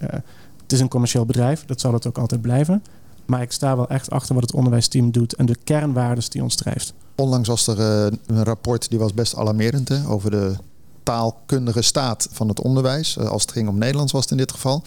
[0.61, 2.83] het is een commercieel bedrijf, dat zal het ook altijd blijven.
[3.25, 6.55] Maar ik sta wel echt achter wat het onderwijsteam doet en de kernwaarden die ons
[6.55, 6.93] drijft.
[7.15, 10.55] Onlangs was er uh, een rapport die was best alarmerend hè, over de
[11.03, 13.17] taalkundige staat van het onderwijs.
[13.17, 14.83] als het ging om Nederlands was het in dit geval.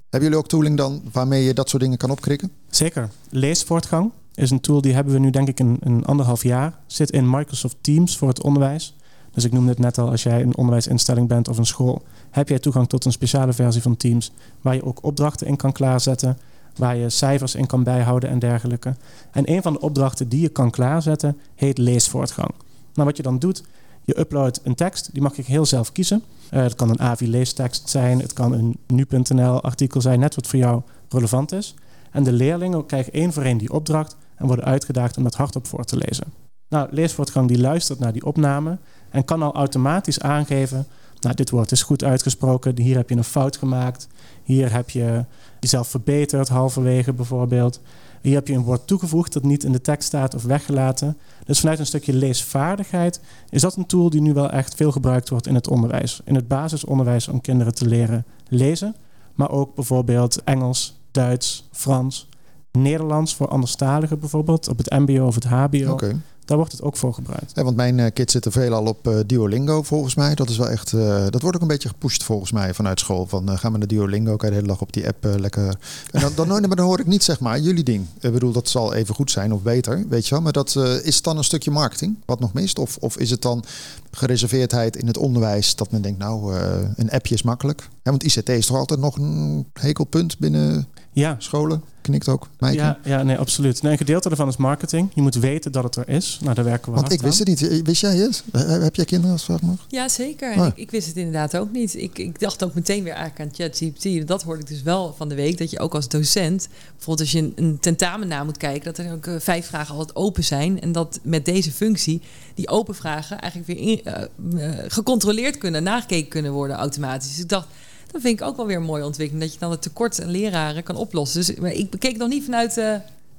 [0.00, 2.50] Hebben jullie ook tooling dan waarmee je dat soort dingen kan opkrikken?
[2.70, 3.10] Zeker.
[3.30, 6.78] Leesvoortgang is een tool die hebben we nu denk ik een, een anderhalf jaar.
[6.86, 8.96] Zit in Microsoft Teams voor het onderwijs.
[9.36, 12.48] Dus ik noemde het net al, als jij een onderwijsinstelling bent of een school, heb
[12.48, 16.38] jij toegang tot een speciale versie van Teams waar je ook opdrachten in kan klaarzetten,
[16.76, 18.94] waar je cijfers in kan bijhouden en dergelijke.
[19.30, 22.50] En een van de opdrachten die je kan klaarzetten heet leesvoortgang.
[22.94, 23.62] Nou, wat je dan doet,
[24.04, 26.22] je uploadt een tekst, die mag je heel zelf kiezen.
[26.50, 30.46] Uh, het kan een AVI leestekst zijn, het kan een nu.nl artikel zijn, net wat
[30.46, 31.74] voor jou relevant is.
[32.10, 35.66] En de leerlingen krijgen één voor één die opdracht en worden uitgedaagd om dat hardop
[35.66, 36.45] voor te lezen.
[36.68, 38.78] Nou, leesvoortgang die luistert naar die opname
[39.10, 40.86] en kan al automatisch aangeven,
[41.20, 44.08] nou, dit woord is goed uitgesproken, hier heb je een fout gemaakt,
[44.42, 45.24] hier heb je
[45.60, 47.80] jezelf verbeterd halverwege bijvoorbeeld.
[48.20, 51.16] Hier heb je een woord toegevoegd dat niet in de tekst staat of weggelaten.
[51.44, 55.28] Dus vanuit een stukje leesvaardigheid is dat een tool die nu wel echt veel gebruikt
[55.28, 56.20] wordt in het onderwijs.
[56.24, 58.96] In het basisonderwijs om kinderen te leren lezen,
[59.34, 62.28] maar ook bijvoorbeeld Engels, Duits, Frans,
[62.72, 65.92] Nederlands voor anderstaligen bijvoorbeeld, op het MBO of het HBO.
[65.92, 66.16] Okay.
[66.46, 67.52] Daar wordt het ook voor gebruikt.
[67.54, 70.34] Ja, want mijn uh, kids zitten veelal op uh, Duolingo volgens mij.
[70.34, 70.92] Dat is wel echt.
[70.92, 73.26] Uh, dat wordt ook een beetje gepusht volgens mij vanuit school.
[73.26, 75.78] Van gaan we naar Duolingo, kan je de hele dag op die app lekker.
[76.10, 78.06] En dan, dan, dan, dan hoor ik niet zeg maar jullie ding.
[78.20, 80.42] Ik bedoel, dat zal even goed zijn of beter, weet je wel.
[80.42, 82.78] Maar dat is dan een stukje marketing wat nog mist?
[82.78, 83.64] Of, of is het dan
[84.10, 86.54] gereserveerdheid in het onderwijs dat men denkt, nou,
[86.96, 87.80] een appje is makkelijk?
[87.80, 91.36] Ja, want ICT is toch altijd nog een hekelpunt binnen ja.
[91.38, 91.82] scholen?
[92.06, 92.48] Knikt ook.
[92.58, 92.82] Maaike.
[92.82, 93.82] Ja, ja, nee, absoluut.
[93.82, 95.10] Nee, een gedeelte daarvan is marketing.
[95.14, 96.38] Je moet weten dat het er is.
[96.42, 97.82] Nou, daar werken we Want ik wist het niet.
[97.84, 98.44] Wist jij het?
[98.52, 99.86] Heb jij kinderen als vraag nog?
[99.88, 100.54] Ja, zeker.
[100.54, 100.66] Ah.
[100.66, 101.94] ik, ik, wist het inderdaad ook niet.
[101.94, 104.26] Ik, ik dacht ook meteen weer eigenlijk aan ChatGPT.
[104.26, 105.58] Dat hoorde ik dus wel van de week.
[105.58, 108.98] Dat je ook als docent, bijvoorbeeld als je een, een tentamen na moet kijken, dat
[108.98, 110.80] er ook uh, vijf vragen altijd open zijn.
[110.80, 112.22] En dat met deze functie
[112.54, 117.28] die open vragen eigenlijk weer in, uh, uh, gecontroleerd kunnen, nagekeken kunnen worden automatisch.
[117.28, 117.68] Dus ik dacht,
[118.16, 119.44] dat vind ik ook wel weer een mooie ontwikkeling.
[119.44, 121.40] Dat je dan het tekort aan leraren kan oplossen.
[121.40, 122.94] Dus ik bekeek nog niet vanuit uh,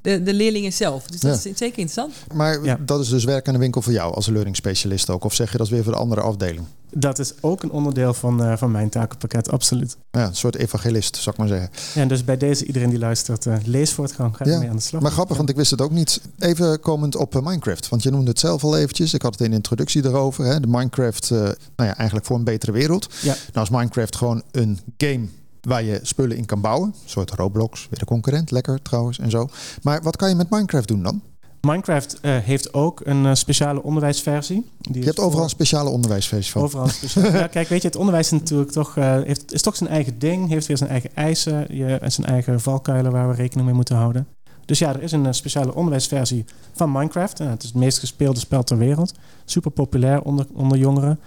[0.07, 1.07] de, de leerlingen zelf.
[1.07, 1.49] Dus dat ja.
[1.49, 2.13] is zeker interessant.
[2.33, 2.77] Maar ja.
[2.79, 5.23] dat is dus werk aan de winkel voor jou als learning specialist ook?
[5.23, 6.65] Of zeg je dat is weer voor de andere afdeling?
[6.91, 9.97] Dat is ook een onderdeel van, uh, van mijn takenpakket, absoluut.
[10.11, 11.69] Ja, een soort evangelist, zou ik maar zeggen.
[11.93, 14.59] Ja, en dus bij deze, iedereen die luistert, uh, leesvoortgang, ga ja.
[14.59, 15.01] mee aan de slag.
[15.01, 16.21] Maar grappig, want ik wist het ook niet.
[16.39, 19.13] Even komend op uh, Minecraft, want je noemde het zelf al eventjes.
[19.13, 20.45] Ik had het in de introductie erover.
[20.45, 20.59] Hè.
[20.59, 23.07] De Minecraft, nou ja, eigenlijk voor een betere wereld.
[23.21, 23.35] Ja.
[23.53, 25.27] Nou is Minecraft gewoon een game
[25.67, 26.87] waar je spullen in kan bouwen.
[26.87, 29.47] Een soort Roblox, weer de concurrent, lekker trouwens en zo.
[29.81, 31.21] Maar wat kan je met Minecraft doen dan?
[31.61, 34.65] Minecraft uh, heeft ook een uh, speciale onderwijsversie.
[34.77, 36.61] Die je hebt overal een speciale onderwijsversie van.
[36.61, 37.31] Overal speciale.
[37.37, 40.19] ja, kijk, weet je, het onderwijs is natuurlijk toch, uh, heeft, is toch zijn eigen
[40.19, 40.49] ding.
[40.49, 43.95] Heeft weer zijn eigen eisen je, en zijn eigen valkuilen waar we rekening mee moeten
[43.95, 44.27] houden.
[44.65, 47.37] Dus ja, er is een speciale onderwijsversie van Minecraft.
[47.37, 49.13] het is het meest gespeelde spel ter wereld.
[49.45, 51.19] Super populair onder, onder jongeren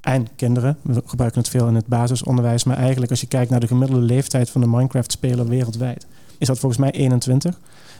[0.00, 0.76] en kinderen.
[0.82, 2.64] We gebruiken het veel in het basisonderwijs.
[2.64, 6.06] Maar eigenlijk als je kijkt naar de gemiddelde leeftijd van de Minecraft-speler wereldwijd...
[6.38, 7.58] is dat volgens mij 21.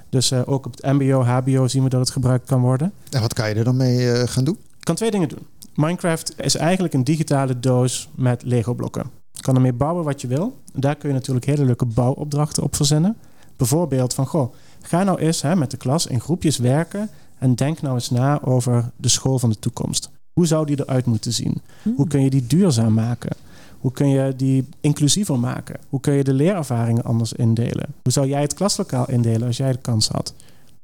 [0.08, 2.92] Dus uh, ook op het mbo, hbo zien we dat het gebruikt kan worden.
[3.10, 4.58] En wat kan je er dan mee uh, gaan doen?
[4.78, 5.46] Je kan twee dingen doen.
[5.74, 9.10] Minecraft is eigenlijk een digitale doos met Lego blokken.
[9.32, 10.58] Je kan ermee bouwen wat je wil.
[10.72, 13.16] Daar kun je natuurlijk hele leuke bouwopdrachten op verzinnen.
[13.56, 17.10] Bijvoorbeeld van, goh, ga nou eens hè, met de klas in groepjes werken...
[17.38, 20.10] en denk nou eens na over de school van de toekomst.
[20.32, 21.60] Hoe zou die eruit moeten zien?
[21.82, 21.94] Hmm.
[21.96, 23.36] Hoe kun je die duurzaam maken?
[23.80, 25.76] Hoe kun je die inclusiever maken?
[25.88, 27.86] Hoe kun je de leerervaringen anders indelen?
[28.02, 30.34] Hoe zou jij het klaslokaal indelen als jij de kans had?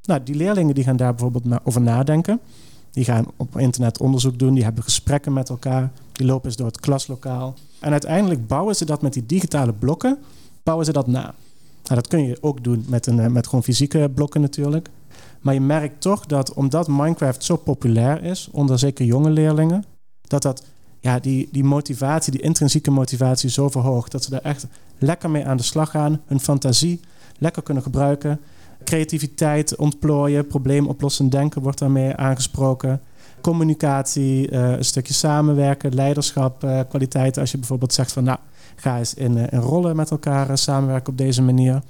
[0.03, 2.41] Nou, die leerlingen die gaan daar bijvoorbeeld over nadenken.
[2.91, 6.67] Die gaan op internet onderzoek doen, die hebben gesprekken met elkaar, die lopen eens door
[6.67, 7.55] het klaslokaal.
[7.81, 10.19] En uiteindelijk bouwen ze dat met die digitale blokken,
[10.63, 11.35] bouwen ze dat na.
[11.83, 14.89] Nou, dat kun je ook doen met, een, met gewoon fysieke blokken natuurlijk.
[15.41, 19.85] Maar je merkt toch dat omdat Minecraft zo populair is onder zeker jonge leerlingen,
[20.21, 20.65] dat dat
[21.01, 24.13] ja, die, die motivatie, die intrinsieke motivatie zo verhoogt.
[24.13, 24.67] Dat ze er echt
[24.99, 26.21] lekker mee aan de slag gaan.
[26.27, 27.01] Hun fantasie
[27.39, 28.41] lekker kunnen gebruiken.
[28.85, 33.01] Creativiteit ontplooien, probleemoplossend denken wordt daarmee aangesproken.
[33.41, 37.41] Communicatie, uh, een stukje samenwerken, leiderschap, uh, kwaliteiten.
[37.41, 38.39] Als je bijvoorbeeld zegt van nou,
[38.77, 41.83] ga eens in, uh, in rollen met elkaar samenwerken op deze manier.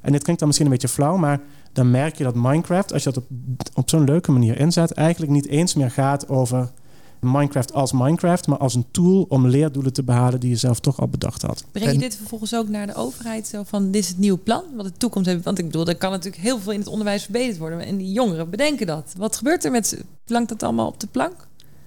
[0.00, 1.40] En dit klinkt dan misschien een beetje flauw, maar
[1.74, 3.28] dan merk je dat Minecraft, als je dat op,
[3.74, 6.72] op zo'n leuke manier inzet, eigenlijk niet eens meer gaat over
[7.20, 11.00] Minecraft als Minecraft, maar als een tool om leerdoelen te behalen die je zelf toch
[11.00, 11.64] al bedacht had.
[11.72, 13.46] Breng je dit vervolgens ook naar de overheid?
[13.46, 15.44] Zo van dit is het nieuwe plan, wat de toekomst heeft.
[15.44, 17.80] Want ik bedoel, er kan natuurlijk heel veel in het onderwijs verbeterd worden.
[17.80, 19.14] En die jongeren bedenken dat.
[19.16, 19.98] Wat gebeurt er met ze?
[20.24, 21.46] Plankt dat allemaal op de plank?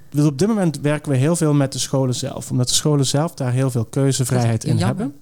[0.10, 3.06] Dus op dit moment werken we heel veel met de scholen zelf, omdat de scholen
[3.06, 5.16] zelf daar heel veel keuzevrijheid in hebben.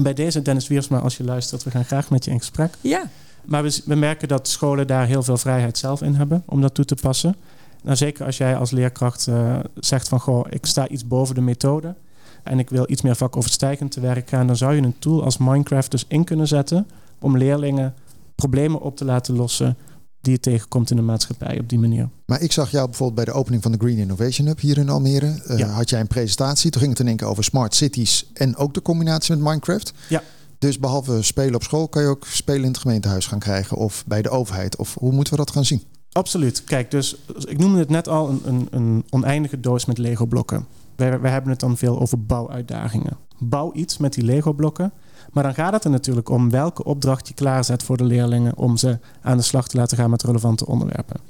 [0.00, 2.74] Bij deze Dennis Wiersma, als je luistert, we gaan graag met je in gesprek.
[2.80, 3.10] Ja.
[3.48, 6.74] Maar we, we merken dat scholen daar heel veel vrijheid zelf in hebben om dat
[6.74, 7.36] toe te passen.
[7.82, 11.40] Nou, zeker als jij als leerkracht uh, zegt van goh, ik sta iets boven de
[11.40, 11.94] methode
[12.42, 15.38] en ik wil iets meer vakoverstijgend te werk gaan, dan zou je een tool als
[15.38, 16.86] Minecraft dus in kunnen zetten
[17.18, 17.94] om leerlingen
[18.34, 19.76] problemen op te laten lossen
[20.20, 22.08] die je tegenkomt in de maatschappij op die manier.
[22.26, 24.88] Maar ik zag jou bijvoorbeeld bij de opening van de Green Innovation Hub hier in
[24.88, 25.42] Almere.
[25.46, 25.68] Uh, ja.
[25.68, 28.74] Had jij een presentatie, toen ging het in één keer over smart cities en ook
[28.74, 29.92] de combinatie met Minecraft.
[30.08, 30.22] Ja.
[30.58, 34.04] Dus behalve spelen op school kan je ook spelen in het gemeentehuis gaan krijgen of
[34.06, 34.76] bij de overheid.
[34.76, 35.82] Of hoe moeten we dat gaan zien?
[36.12, 36.64] Absoluut.
[36.64, 40.66] Kijk, dus ik noemde het net al een, een, een oneindige doos met Lego-blokken.
[40.96, 43.16] Wij, hebben het dan veel over bouwuitdagingen.
[43.38, 44.92] Bouw iets met die Lego-blokken.
[45.32, 48.76] Maar dan gaat het er natuurlijk om welke opdracht je klaarzet voor de leerlingen om
[48.76, 51.20] ze aan de slag te laten gaan met relevante onderwerpen.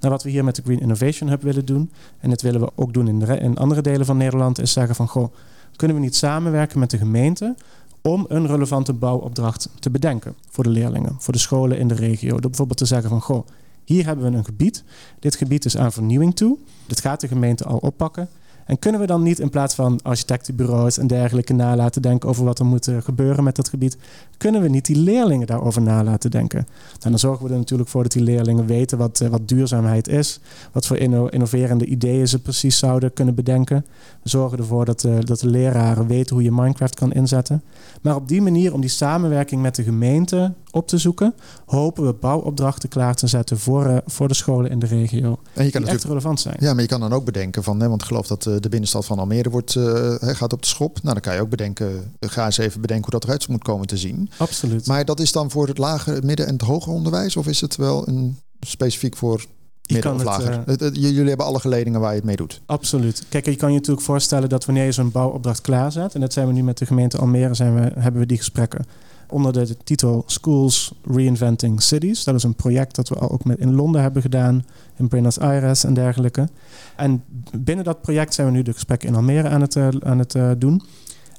[0.00, 2.70] Nou, wat we hier met de Green Innovation Hub willen doen, en dat willen we
[2.74, 5.34] ook doen in, in andere delen van Nederland, is zeggen van goh,
[5.76, 7.54] kunnen we niet samenwerken met de gemeente
[8.02, 12.30] om een relevante bouwopdracht te bedenken voor de leerlingen, voor de scholen in de regio.
[12.30, 13.46] Door bijvoorbeeld te zeggen van goh,
[13.84, 14.84] hier hebben we een gebied.
[15.18, 16.58] Dit gebied is aan vernieuwing toe.
[16.86, 18.28] Dit gaat de gemeente al oppakken.
[18.66, 22.58] En kunnen we dan niet in plaats van architectenbureaus en dergelijke nalaten denken over wat
[22.58, 23.96] er moet eh, gebeuren met dat gebied,
[24.42, 26.58] kunnen we niet die leerlingen daarover nalaten denken?
[26.58, 26.66] En
[26.98, 30.08] nou, dan zorgen we er natuurlijk voor dat die leerlingen weten wat, eh, wat duurzaamheid
[30.08, 30.40] is,
[30.72, 33.86] wat voor innoverende ideeën ze precies zouden kunnen bedenken.
[34.22, 37.62] We zorgen ervoor dat, uh, dat de leraren weten hoe je Minecraft kan inzetten.
[38.00, 41.34] Maar op die manier, om die samenwerking met de gemeente op te zoeken,
[41.66, 45.38] hopen we bouwopdrachten klaar te zetten voor, voor de scholen in de regio.
[45.52, 46.56] En je kan echt relevant zijn.
[46.58, 49.06] Ja, maar je kan dan ook bedenken van, hè, want ik geloof dat de binnenstad
[49.06, 51.02] van Almere wordt, uh, gaat op de schop.
[51.02, 53.86] Nou, dan kan je ook bedenken, ga eens even bedenken hoe dat eruit moet komen
[53.86, 54.30] te zien.
[54.36, 54.86] Absoluut.
[54.86, 57.36] Maar dat is dan voor het lage, het midden en het hoger onderwijs?
[57.36, 59.44] Of is het wel een specifiek voor
[59.86, 60.62] midden of lager?
[60.66, 62.60] Het, uh, jullie hebben alle geledingen waar je het mee doet.
[62.66, 63.24] Absoluut.
[63.28, 66.46] Kijk, je kan je natuurlijk voorstellen dat wanneer je zo'n bouwopdracht klaarzet, en dat zijn
[66.46, 68.84] we nu met de gemeente Almere, zijn we, hebben we die gesprekken
[69.32, 72.24] onder de titel Schools Reinventing Cities.
[72.24, 74.64] Dat is een project dat we al ook met in Londen hebben gedaan,
[74.96, 76.48] in Buenos Aires en dergelijke.
[76.96, 77.24] En
[77.56, 80.34] binnen dat project zijn we nu de gesprekken in Almere aan het, uh, aan het
[80.34, 80.82] uh, doen.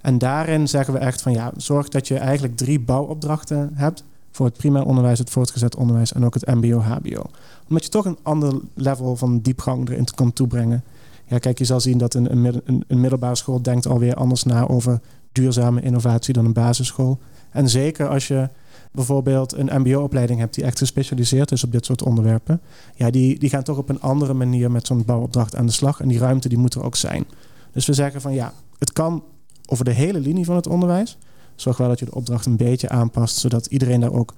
[0.04, 4.46] En daarin zeggen we echt van ja, zorg dat je eigenlijk drie bouwopdrachten hebt voor
[4.46, 7.24] het primair onderwijs, het voortgezet onderwijs en ook het MBO-HBO.
[7.68, 10.84] Omdat je toch een ander level van diepgang erin kan toebrengen.
[11.26, 14.68] Ja, kijk, je zal zien dat een, een, een middelbare school denkt alweer anders na
[14.68, 15.00] over
[15.32, 17.20] duurzame innovatie dan een basisschool.
[17.52, 18.50] En zeker als je
[18.92, 22.62] bijvoorbeeld een MBO-opleiding hebt die echt gespecialiseerd is op dit soort onderwerpen,
[22.96, 26.02] ja, die, die gaan toch op een andere manier met zo'n bouwopdracht aan de slag.
[26.02, 27.26] En die ruimte die moet er ook zijn.
[27.72, 29.24] Dus we zeggen van ja, het kan
[29.66, 31.18] over de hele linie van het onderwijs.
[31.56, 34.34] Zorg wel dat je de opdracht een beetje aanpast, zodat iedereen daar ook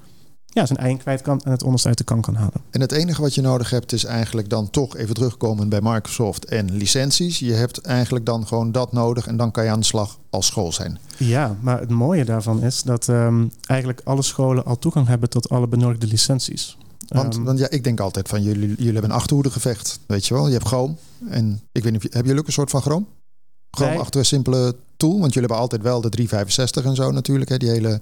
[0.46, 2.62] ja, zijn eigen kwijt kan en het onderste uit de kan kan halen.
[2.70, 6.46] En het enige wat je nodig hebt is eigenlijk dan toch even terugkomen bij Microsoft
[6.46, 7.40] en licenties.
[7.40, 10.46] Je hebt eigenlijk dan gewoon dat nodig en dan kan je aan de slag als
[10.46, 11.00] school zijn.
[11.18, 15.50] Ja, maar het mooie daarvan is dat um, eigenlijk alle scholen al toegang hebben tot
[15.50, 16.78] alle benodigde licenties.
[17.08, 20.48] Want, want ja, ik denk altijd van jullie, jullie hebben een achterhoedegevecht, weet je wel.
[20.48, 20.94] Je hebt Chrome
[21.30, 23.06] en ik weet niet of je, hebben jullie ook een soort van Chrome?
[23.72, 27.50] Chrome achter een simpele tool, want jullie hebben altijd wel de 365 en zo natuurlijk,
[27.50, 28.00] hè, die hele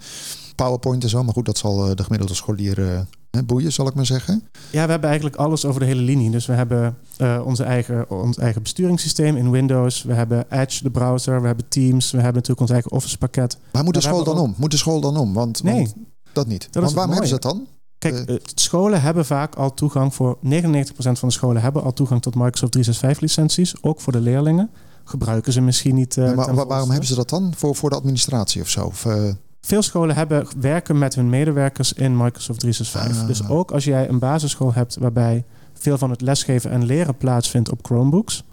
[0.56, 1.24] PowerPoint en zo.
[1.24, 3.00] Maar goed, dat zal eh, de gemiddelde scholier eh,
[3.32, 4.44] hè, boeien, zal ik maar zeggen.
[4.72, 6.32] Ja, we hebben eigenlijk alles over de hele linie.
[6.32, 10.04] Dus we hebben eh, onze eigen, ons eigen besturingssysteem in Windows.
[10.04, 11.42] We hebben Edge, de browser.
[11.42, 12.12] We hebben Teams.
[12.12, 13.58] We hebben natuurlijk ons eigen Office pakket.
[13.72, 14.54] Maar moet de school dan om?
[14.58, 15.34] Moet de school dan om?
[15.34, 15.74] Want, Nee.
[15.74, 15.94] want
[16.34, 16.68] dat niet.
[16.72, 17.68] want waarom hebben ze het dan?
[17.98, 22.36] Kijk, scholen hebben vaak al toegang voor 99% van de scholen hebben al toegang tot
[22.36, 23.84] Microsoft 365 licenties.
[23.84, 24.70] Ook voor de leerlingen.
[25.04, 26.18] Gebruiken ze misschien niet.
[26.18, 26.90] eh, Ja, maar waarom volste.
[26.90, 27.54] hebben ze dat dan?
[27.56, 28.86] Voor, voor de administratie of zo?
[28.86, 29.24] Of, eh,
[29.62, 33.22] Veel scholen hebben, werken met hun medewerkers in Microsoft 365.
[33.22, 33.28] Ah.
[33.28, 35.44] Dus ook als jij een basisschool hebt waarbij
[35.74, 38.44] veel van het lesgeven en leren plaatsvindt op Chromebooks,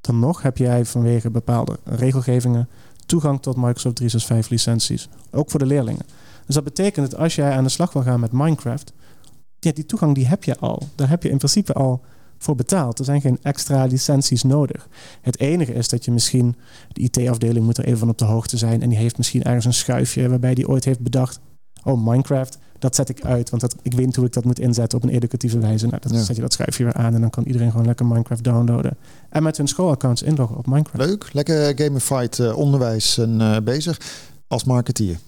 [0.00, 2.68] dan nog heb jij vanwege bepaalde regelgevingen
[3.06, 5.08] toegang tot Microsoft 365 licenties.
[5.30, 6.06] Ook voor de leerlingen.
[6.46, 8.92] Dus dat betekent dat als jij aan de slag wil gaan met Minecraft,
[9.58, 10.82] ja, die toegang die heb je al.
[10.94, 12.00] Daar heb je in principe al
[12.38, 12.98] voor betaald.
[12.98, 14.88] Er zijn geen extra licenties nodig.
[15.20, 16.56] Het enige is dat je misschien,
[16.92, 19.64] de IT-afdeling moet er even van op de hoogte zijn en die heeft misschien ergens
[19.64, 21.40] een schuifje waarbij die ooit heeft bedacht,
[21.84, 24.98] oh Minecraft, dat zet ik uit, want dat, ik weet hoe ik dat moet inzetten
[24.98, 25.86] op een educatieve wijze.
[25.86, 26.22] Nou, dan Ja.
[26.24, 28.96] zet je dat schuifje weer aan en dan kan iedereen gewoon lekker Minecraft downloaden
[29.28, 31.08] en met hun schoolaccounts inloggen op Minecraft.
[31.08, 34.00] leuk, lekker gamified eh, onderwijs en, eh, bezig
[34.48, 35.18] als marketeer.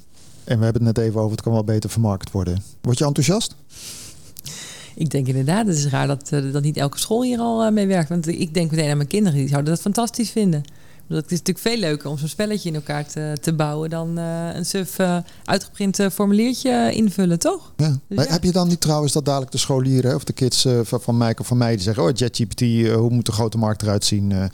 [0.44, 2.62] En we hebben het net even over, het kan wel beter vermarkt worden.
[2.80, 3.56] Word je enthousiast?
[4.94, 7.72] Ik denk inderdaad, het is raar dat, eh, dat niet elke school hier al eh,
[7.72, 8.08] mee werkt.
[8.08, 10.60] Want ik denk meteen aan mijn kinderen, die zouden dat fantastisch vinden.
[10.60, 13.90] Ik bedoel, Het is natuurlijk veel leuker om zo'n spelletje in elkaar te, te bouwen
[13.90, 14.96] dan eh, een suf
[15.44, 17.72] uitgeprint formuliertje invullen, toch?
[17.76, 17.88] Ja.
[17.88, 18.32] Dus Maar ja.
[18.32, 21.34] Heb je dan niet trouwens dat dadelijk de scholieren of de kids van, van mij
[21.38, 24.32] of van mij die zeggen: Oh, ChatGPT, eh, hoe moet de grote markt eruit zien?
[24.32, 24.44] Eh,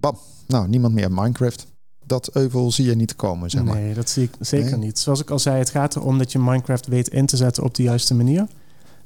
[0.00, 1.66] bam, nou, niemand meer Minecraft.
[2.06, 3.74] Dat euvel zie je niet komen, zeg maar.
[3.74, 4.78] Nee, dat zie ik zeker Nee?
[4.78, 4.98] niet.
[4.98, 7.74] Zoals ik al zei, het gaat erom dat je Minecraft weet in te zetten op
[7.74, 8.46] de juiste manier.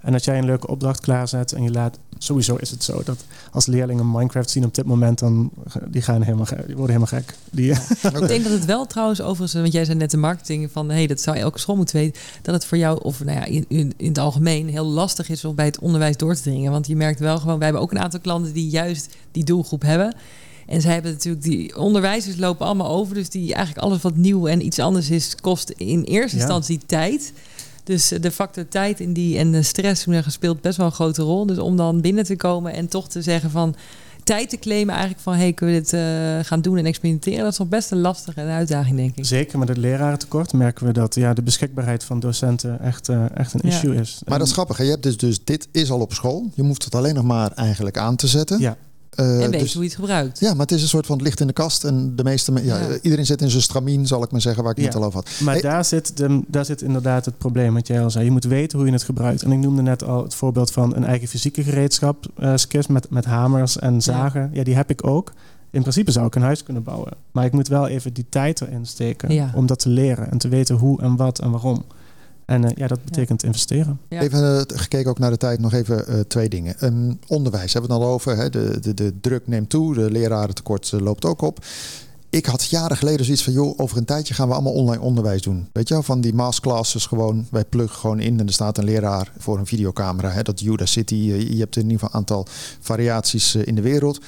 [0.01, 1.99] En dat jij een leuke opdracht klaarzet en je laat...
[2.19, 5.19] Sowieso is het zo dat als leerlingen Minecraft zien op dit moment...
[5.19, 5.51] dan
[5.89, 7.35] die gaan helemaal, die worden helemaal gek.
[7.51, 7.71] Die.
[8.23, 11.07] Ik denk dat het wel trouwens overigens, want jij zei net de marketing van hey,
[11.07, 13.93] dat zou elke school moeten weten, dat het voor jou of nou ja, in, in,
[13.97, 16.71] in het algemeen heel lastig is om bij het onderwijs door te dringen.
[16.73, 19.83] Want je merkt wel gewoon, wij hebben ook een aantal klanten die juist die doelgroep
[19.83, 20.15] hebben.
[20.67, 23.15] En zij hebben natuurlijk, die onderwijzers lopen allemaal over.
[23.15, 26.43] Dus die eigenlijk alles wat nieuw en iets anders is, kost in eerste Ja.
[26.43, 27.33] instantie tijd.
[27.89, 31.47] Dus de factor tijd in die, en de stress speelt best wel een grote rol.
[31.47, 33.75] Dus om dan binnen te komen en toch te zeggen van
[34.25, 36.01] tijd te claimen eigenlijk van hey, kunnen we dit eh,
[36.49, 39.25] gaan doen en experimenteren, dat is nog best een lastige uitdaging, denk ik.
[39.27, 43.55] Zeker met het lerarentekort merken we dat ja, de beschikbaarheid van docenten echt, eh, echt
[43.55, 43.69] een Ja.
[43.69, 44.21] issue is.
[44.27, 44.77] Maar dat is grappig.
[44.77, 44.85] hè?
[44.85, 46.51] Je hebt dus, dus dit is al op school.
[46.55, 48.61] Je hoeft het alleen nog maar eigenlijk aan te zetten.
[48.61, 48.77] Ja.
[49.19, 50.39] Eh, en weet dus- hoe je het gebruikt.
[50.41, 51.85] ja, maar het is een soort van het licht in de kast.
[51.85, 52.99] En de meeste, me- ja, Ja.
[53.03, 54.85] iedereen zit in zijn stramien, zal ik maar zeggen, waar ik Ja.
[54.85, 55.41] net al over had.
[55.41, 58.25] Maar Hey- daar, zit de, daar zit inderdaad het probleem wat jij al zei.
[58.25, 59.43] Je moet weten hoe je het gebruikt.
[59.43, 62.27] En ik noemde net al het voorbeeld van een eigen fysieke gereedschap.
[62.39, 64.51] eh skis met, met hamers en zagen.
[64.53, 64.65] Ja.
[64.65, 65.33] die heb ik ook.
[65.71, 67.13] In principe zou ik een huis kunnen bouwen.
[67.33, 69.53] Maar ik moet wel even die tijd erin steken Ja.
[69.55, 70.31] om dat te leren.
[70.31, 71.85] En te weten hoe en wat en waarom.
[72.49, 74.01] En eh, ja, dat betekent investeren.
[74.09, 74.21] Ja.
[74.21, 76.79] Even eh, gekeken ook naar de tijd, nog even eh, twee dingen.
[76.79, 78.37] Ehm, onderwijs hebben we het al over.
[78.37, 78.51] Hè?
[78.51, 81.65] De, de, de druk neemt toe, de lerarentekort loopt ook op.
[82.31, 85.43] Ik had jaren geleden zoiets van, joh, over een tijdje gaan we allemaal online onderwijs
[85.43, 85.69] doen.
[85.73, 87.47] Weet je wel, van die masterclasses gewoon.
[87.51, 90.31] Wij pluggen gewoon in en er staat een leraar voor een videocamera.
[90.31, 90.43] Hè?
[90.43, 92.47] Dat Udacity, eh, je hebt in ieder geval een aantal
[92.81, 94.21] variaties in de wereld.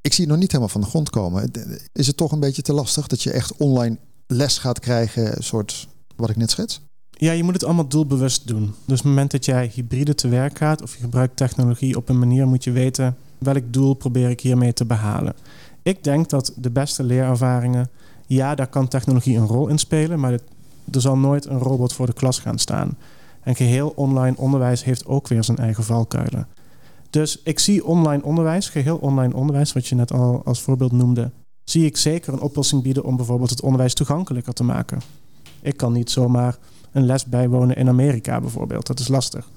[0.00, 1.50] Ik zie het nog niet helemaal van de grond komen.
[1.92, 5.42] Is het toch een beetje te lastig dat je echt online les gaat krijgen, een
[5.42, 6.80] soort wat ik net schets?
[7.16, 8.62] Ja, je moet het allemaal doelbewust doen.
[8.62, 12.08] Dus op het moment dat jij hybride te werk gaat of je gebruikt technologie op
[12.08, 15.34] een manier, moet je weten welk doel probeer ik hiermee te behalen.
[15.82, 17.88] Ik denk dat de beste leerervaringen,
[18.26, 20.40] ja, daar kan technologie een rol in spelen, maar er
[21.00, 22.96] zal nooit een robot voor de klas gaan staan.
[23.42, 26.46] En geheel online onderwijs heeft ook weer zijn eigen valkuilen.
[27.10, 31.30] Dus ik zie online onderwijs, geheel online onderwijs, wat je net al als voorbeeld noemde,
[31.64, 35.00] zie ik zeker een oplossing bieden om bijvoorbeeld het onderwijs toegankelijker te maken.
[35.62, 36.58] Ik kan niet zomaar
[36.94, 38.86] een les bijwonen in Amerika bijvoorbeeld.
[38.86, 39.48] Dat is lastig.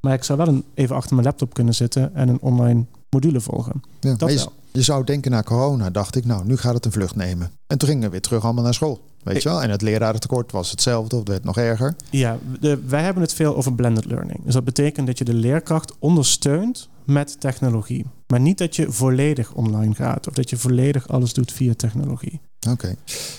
[0.00, 3.40] Maar ik zou wel een, even achter mijn laptop kunnen zitten en een online module
[3.40, 3.82] volgen.
[4.00, 4.52] Ja, Dat je, wel.
[4.72, 7.50] je zou denken na corona, dacht ik, nou, nu gaat het een vlucht nemen.
[7.66, 9.00] En toen gingen we weer terug allemaal naar school.
[9.22, 9.62] Weet Ik- je wel?
[9.62, 11.96] En het lerarentekort was hetzelfde, of het werd nog erger.
[12.10, 14.40] Ja, de, wij hebben het veel over blended learning.
[14.44, 18.06] Dus dat betekent dat je de leerkracht ondersteunt met technologie.
[18.26, 22.40] Maar niet dat je volledig online gaat of dat je volledig alles doet via technologie.
[22.70, 22.94] Oké.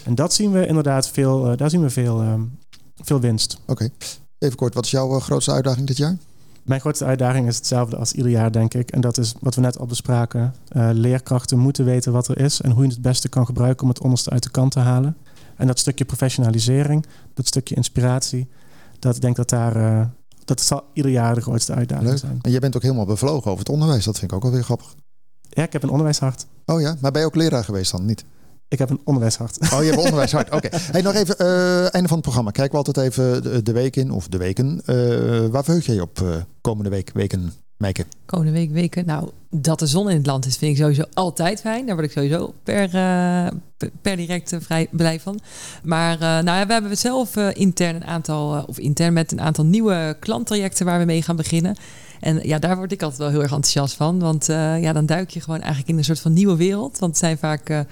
[0.06, 2.34] En dat zien we inderdaad veel, uh, daar zien we veel, uh,
[3.04, 3.60] veel winst.
[3.66, 3.90] Oké.
[4.38, 6.18] Even kort, wat is jouw uh, grootste uitdaging dit jaar?
[6.64, 8.92] Mijn grootste uitdaging is hetzelfde als ieder jaar, denk ik.
[8.92, 10.56] En dat is wat we net al bespraken.
[10.72, 13.84] Uh, leerkrachten moeten weten wat er is en hoe je het het beste kan gebruiken
[13.84, 15.18] om het onderste uit de kant te halen.
[15.56, 18.48] En dat stukje professionalisering, dat stukje inspiratie,
[19.00, 19.78] dat ik denk dat daar.
[19.78, 20.06] Uh,
[20.46, 22.18] dat zal ieder jaar de grootste uitdaging Leuk.
[22.18, 22.40] zijn.
[22.42, 24.06] En jij bent ook helemaal bevlogen over het onderwijs.
[24.06, 24.96] Dat vind ik ook wel weer grappig.
[25.50, 26.46] Ja, ik heb een onderwijshart.
[26.66, 28.06] Oh ja, maar ben je ook leraar geweest dan?
[28.06, 28.26] Niet?
[28.68, 29.58] Ik heb een onderwijshart.
[29.62, 30.48] Oh, je hebt een onderwijshart.
[30.52, 30.66] Oké.
[30.66, 30.80] Okay.
[30.92, 32.52] Hey, nog even, uh, einde van het programma.
[32.52, 34.82] Kijken we altijd even de, de week in, of de weken.
[34.86, 38.06] Uh, waar verheug jij op uh, komende week, weken, Meike?
[38.26, 39.06] Komende week, weken?
[39.06, 41.86] Nou, dat de zon in het land is, vind ik sowieso altijd fijn.
[41.86, 42.90] Daar word ik sowieso per,
[44.02, 45.40] per direct vrij blij van.
[45.84, 50.18] Maar nou ja, we hebben zelf intern een aantal, of intern met een aantal nieuwe
[50.20, 51.76] klanttrajecten waar we mee gaan beginnen.
[52.20, 54.20] En ja, daar word ik altijd wel heel erg enthousiast van.
[54.20, 57.00] Want ja, dan duik je gewoon eigenlijk in een soort van nieuwe wereld.
[57.00, 57.86] Want het zijn vaak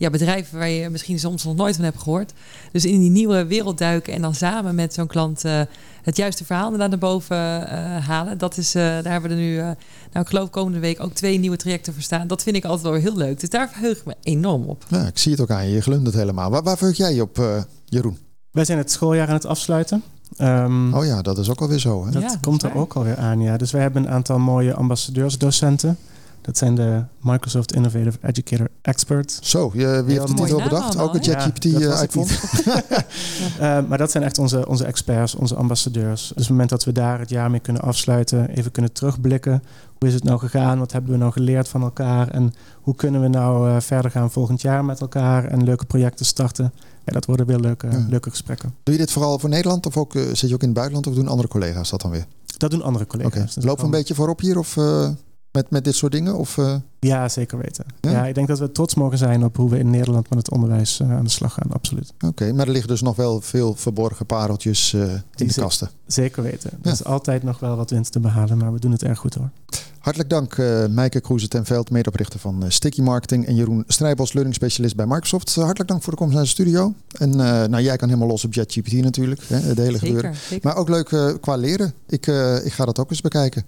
[0.00, 2.32] ja, bedrijven waar je misschien soms nog nooit van hebt gehoord.
[2.72, 5.60] Dus in die nieuwe wereld duiken en dan samen met zo'n klant uh,
[6.02, 8.38] het juiste verhaal naar boven uh, halen.
[8.38, 9.74] Dat is, uh, daar hebben we er nu, nou
[10.12, 12.26] ik geloof komende week ook twee nieuwe trajecten voor staan.
[12.26, 13.40] Dat vind ik altijd wel heel leuk.
[13.40, 14.84] Dus daar verheug ik me enorm op.
[14.88, 16.50] Ja, ik zie het ook aan je, je glundert helemaal.
[16.50, 18.18] Waar, waar verheug jij je op, Jeroen?
[18.50, 20.02] Wij zijn het schooljaar aan het afsluiten.
[20.38, 22.04] Um, oh ja, dat is ook alweer zo.
[22.04, 22.10] Hè?
[22.10, 23.56] Dat Ja, komt er ook alweer aan, ja.
[23.56, 25.98] Dus wij hebben een aantal mooie ambassadeursdocenten.
[26.42, 29.38] Dat zijn de Microsoft Innovative Educator Experts.
[29.42, 30.98] Zo, je, wie heeft het titel bedacht?
[30.98, 31.22] Ook een?
[31.22, 32.30] ChatGPT Ja, uitvond?
[32.30, 36.20] Uh, maar dat zijn echt onze, onze experts, onze ambassadeurs.
[36.22, 39.62] Dus op het moment dat we daar het jaar mee kunnen afsluiten, even kunnen terugblikken.
[39.98, 40.78] Hoe is het nou gegaan?
[40.78, 42.28] Wat hebben we nou geleerd van elkaar?
[42.28, 46.26] En hoe kunnen we nou uh, verder gaan volgend jaar met elkaar en leuke projecten
[46.26, 46.72] starten?
[47.04, 48.06] Ja, dat worden weer leuke, Ja.
[48.08, 48.74] leuke gesprekken.
[48.82, 51.06] Doe je dit vooral voor Nederland of ook, uh, zit je ook in het buitenland
[51.06, 52.24] of doen andere collega's dat dan weer?
[52.56, 53.54] Dat doen andere collega's.
[53.54, 55.08] Dus lopen we een beetje voorop hier of uh,
[55.52, 56.36] met, met dit soort dingen?
[56.36, 57.84] Of, uh, Ja, zeker weten.
[58.00, 58.10] Ja?
[58.10, 58.26] Ja?
[58.26, 61.00] ik denk dat we trots mogen zijn op hoe we in Nederland met het onderwijs
[61.00, 61.72] uh, aan de slag gaan.
[61.72, 62.12] Absoluut.
[62.26, 65.90] Oké, maar er liggen dus nog wel veel verborgen pareltjes uh, in Die de kasten.
[66.06, 66.70] Zeker weten.
[66.72, 66.88] Ja.
[66.88, 69.34] Er is altijd nog wel wat winst te behalen, maar we doen het erg goed
[69.34, 69.50] hoor.
[69.98, 74.32] Hartelijk dank uh, Meike Kroeze ten Veld, medeoprichter van uh, Sticky Marketing en Jeroen Strijbos,
[74.32, 75.56] learning specialist bij Microsoft.
[75.56, 76.94] Uh, hartelijk dank voor de komst naar de studio.
[77.18, 80.34] En uh, nou, jij kan helemaal los op ChatGPT natuurlijk, hè, de hele gebeuren.
[80.34, 80.68] Zeker.
[80.68, 81.94] Maar ook leuk uh, qua leren.
[82.06, 83.64] Ik, uh, ik ga dat ook eens bekijken.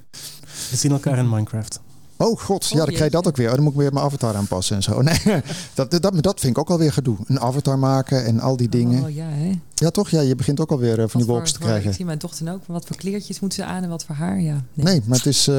[0.70, 1.80] We zien elkaar in Minecraft.
[2.22, 3.48] Oh god, ja, Oh, dan krijg je dat ook weer.
[3.48, 5.02] Oh, dan moet ik weer mijn avatar aanpassen en zo.
[5.02, 5.42] Nee,
[5.74, 7.16] dat, dat, dat vind ik ook alweer gedoe.
[7.26, 9.02] Een avatar maken en al die dingen.
[9.04, 9.52] Oh, ja, hè?
[9.74, 10.08] Ja toch?
[10.10, 11.90] Ja, je begint ook alweer uh, van die wolkjes te voor- krijgen.
[11.90, 12.60] Ik zie mijn dochter ook.
[12.66, 14.40] Wat voor kleertjes moeten ze aan en wat voor haar?
[14.40, 14.84] Ja, nee.
[14.84, 15.54] Nee, maar het, is, uh,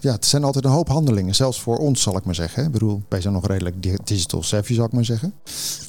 [0.00, 1.34] ja, het zijn altijd een hoop handelingen.
[1.34, 2.64] Zelfs voor ons, zal ik maar zeggen.
[2.64, 5.32] Ik bedoel, wij zijn nog redelijk di- digital savvy, zal ik maar zeggen.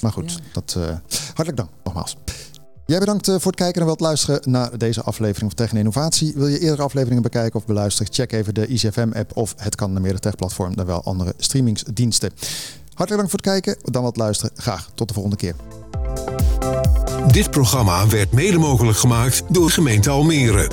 [0.00, 0.38] Maar goed, Ja.
[0.52, 0.84] dat, uh,
[1.26, 2.16] hartelijk dank nogmaals.
[2.90, 6.32] Jij bedankt uh, voor het kijken en wat luisteren naar deze aflevering van Tech Innovatie.
[6.36, 8.12] Wil je eerdere afleveringen bekijken of beluisteren?
[8.12, 12.30] Check even de ICFM-app of het kan de Meer Tech-platform, dan wel andere streamingsdiensten.
[12.94, 14.52] Hartelijk dank voor het kijken, dan wat luisteren.
[14.56, 15.54] Graag tot de volgende keer.
[17.32, 20.68] Dit programma werd mede mogelijk gemaakt door gemeente Almere.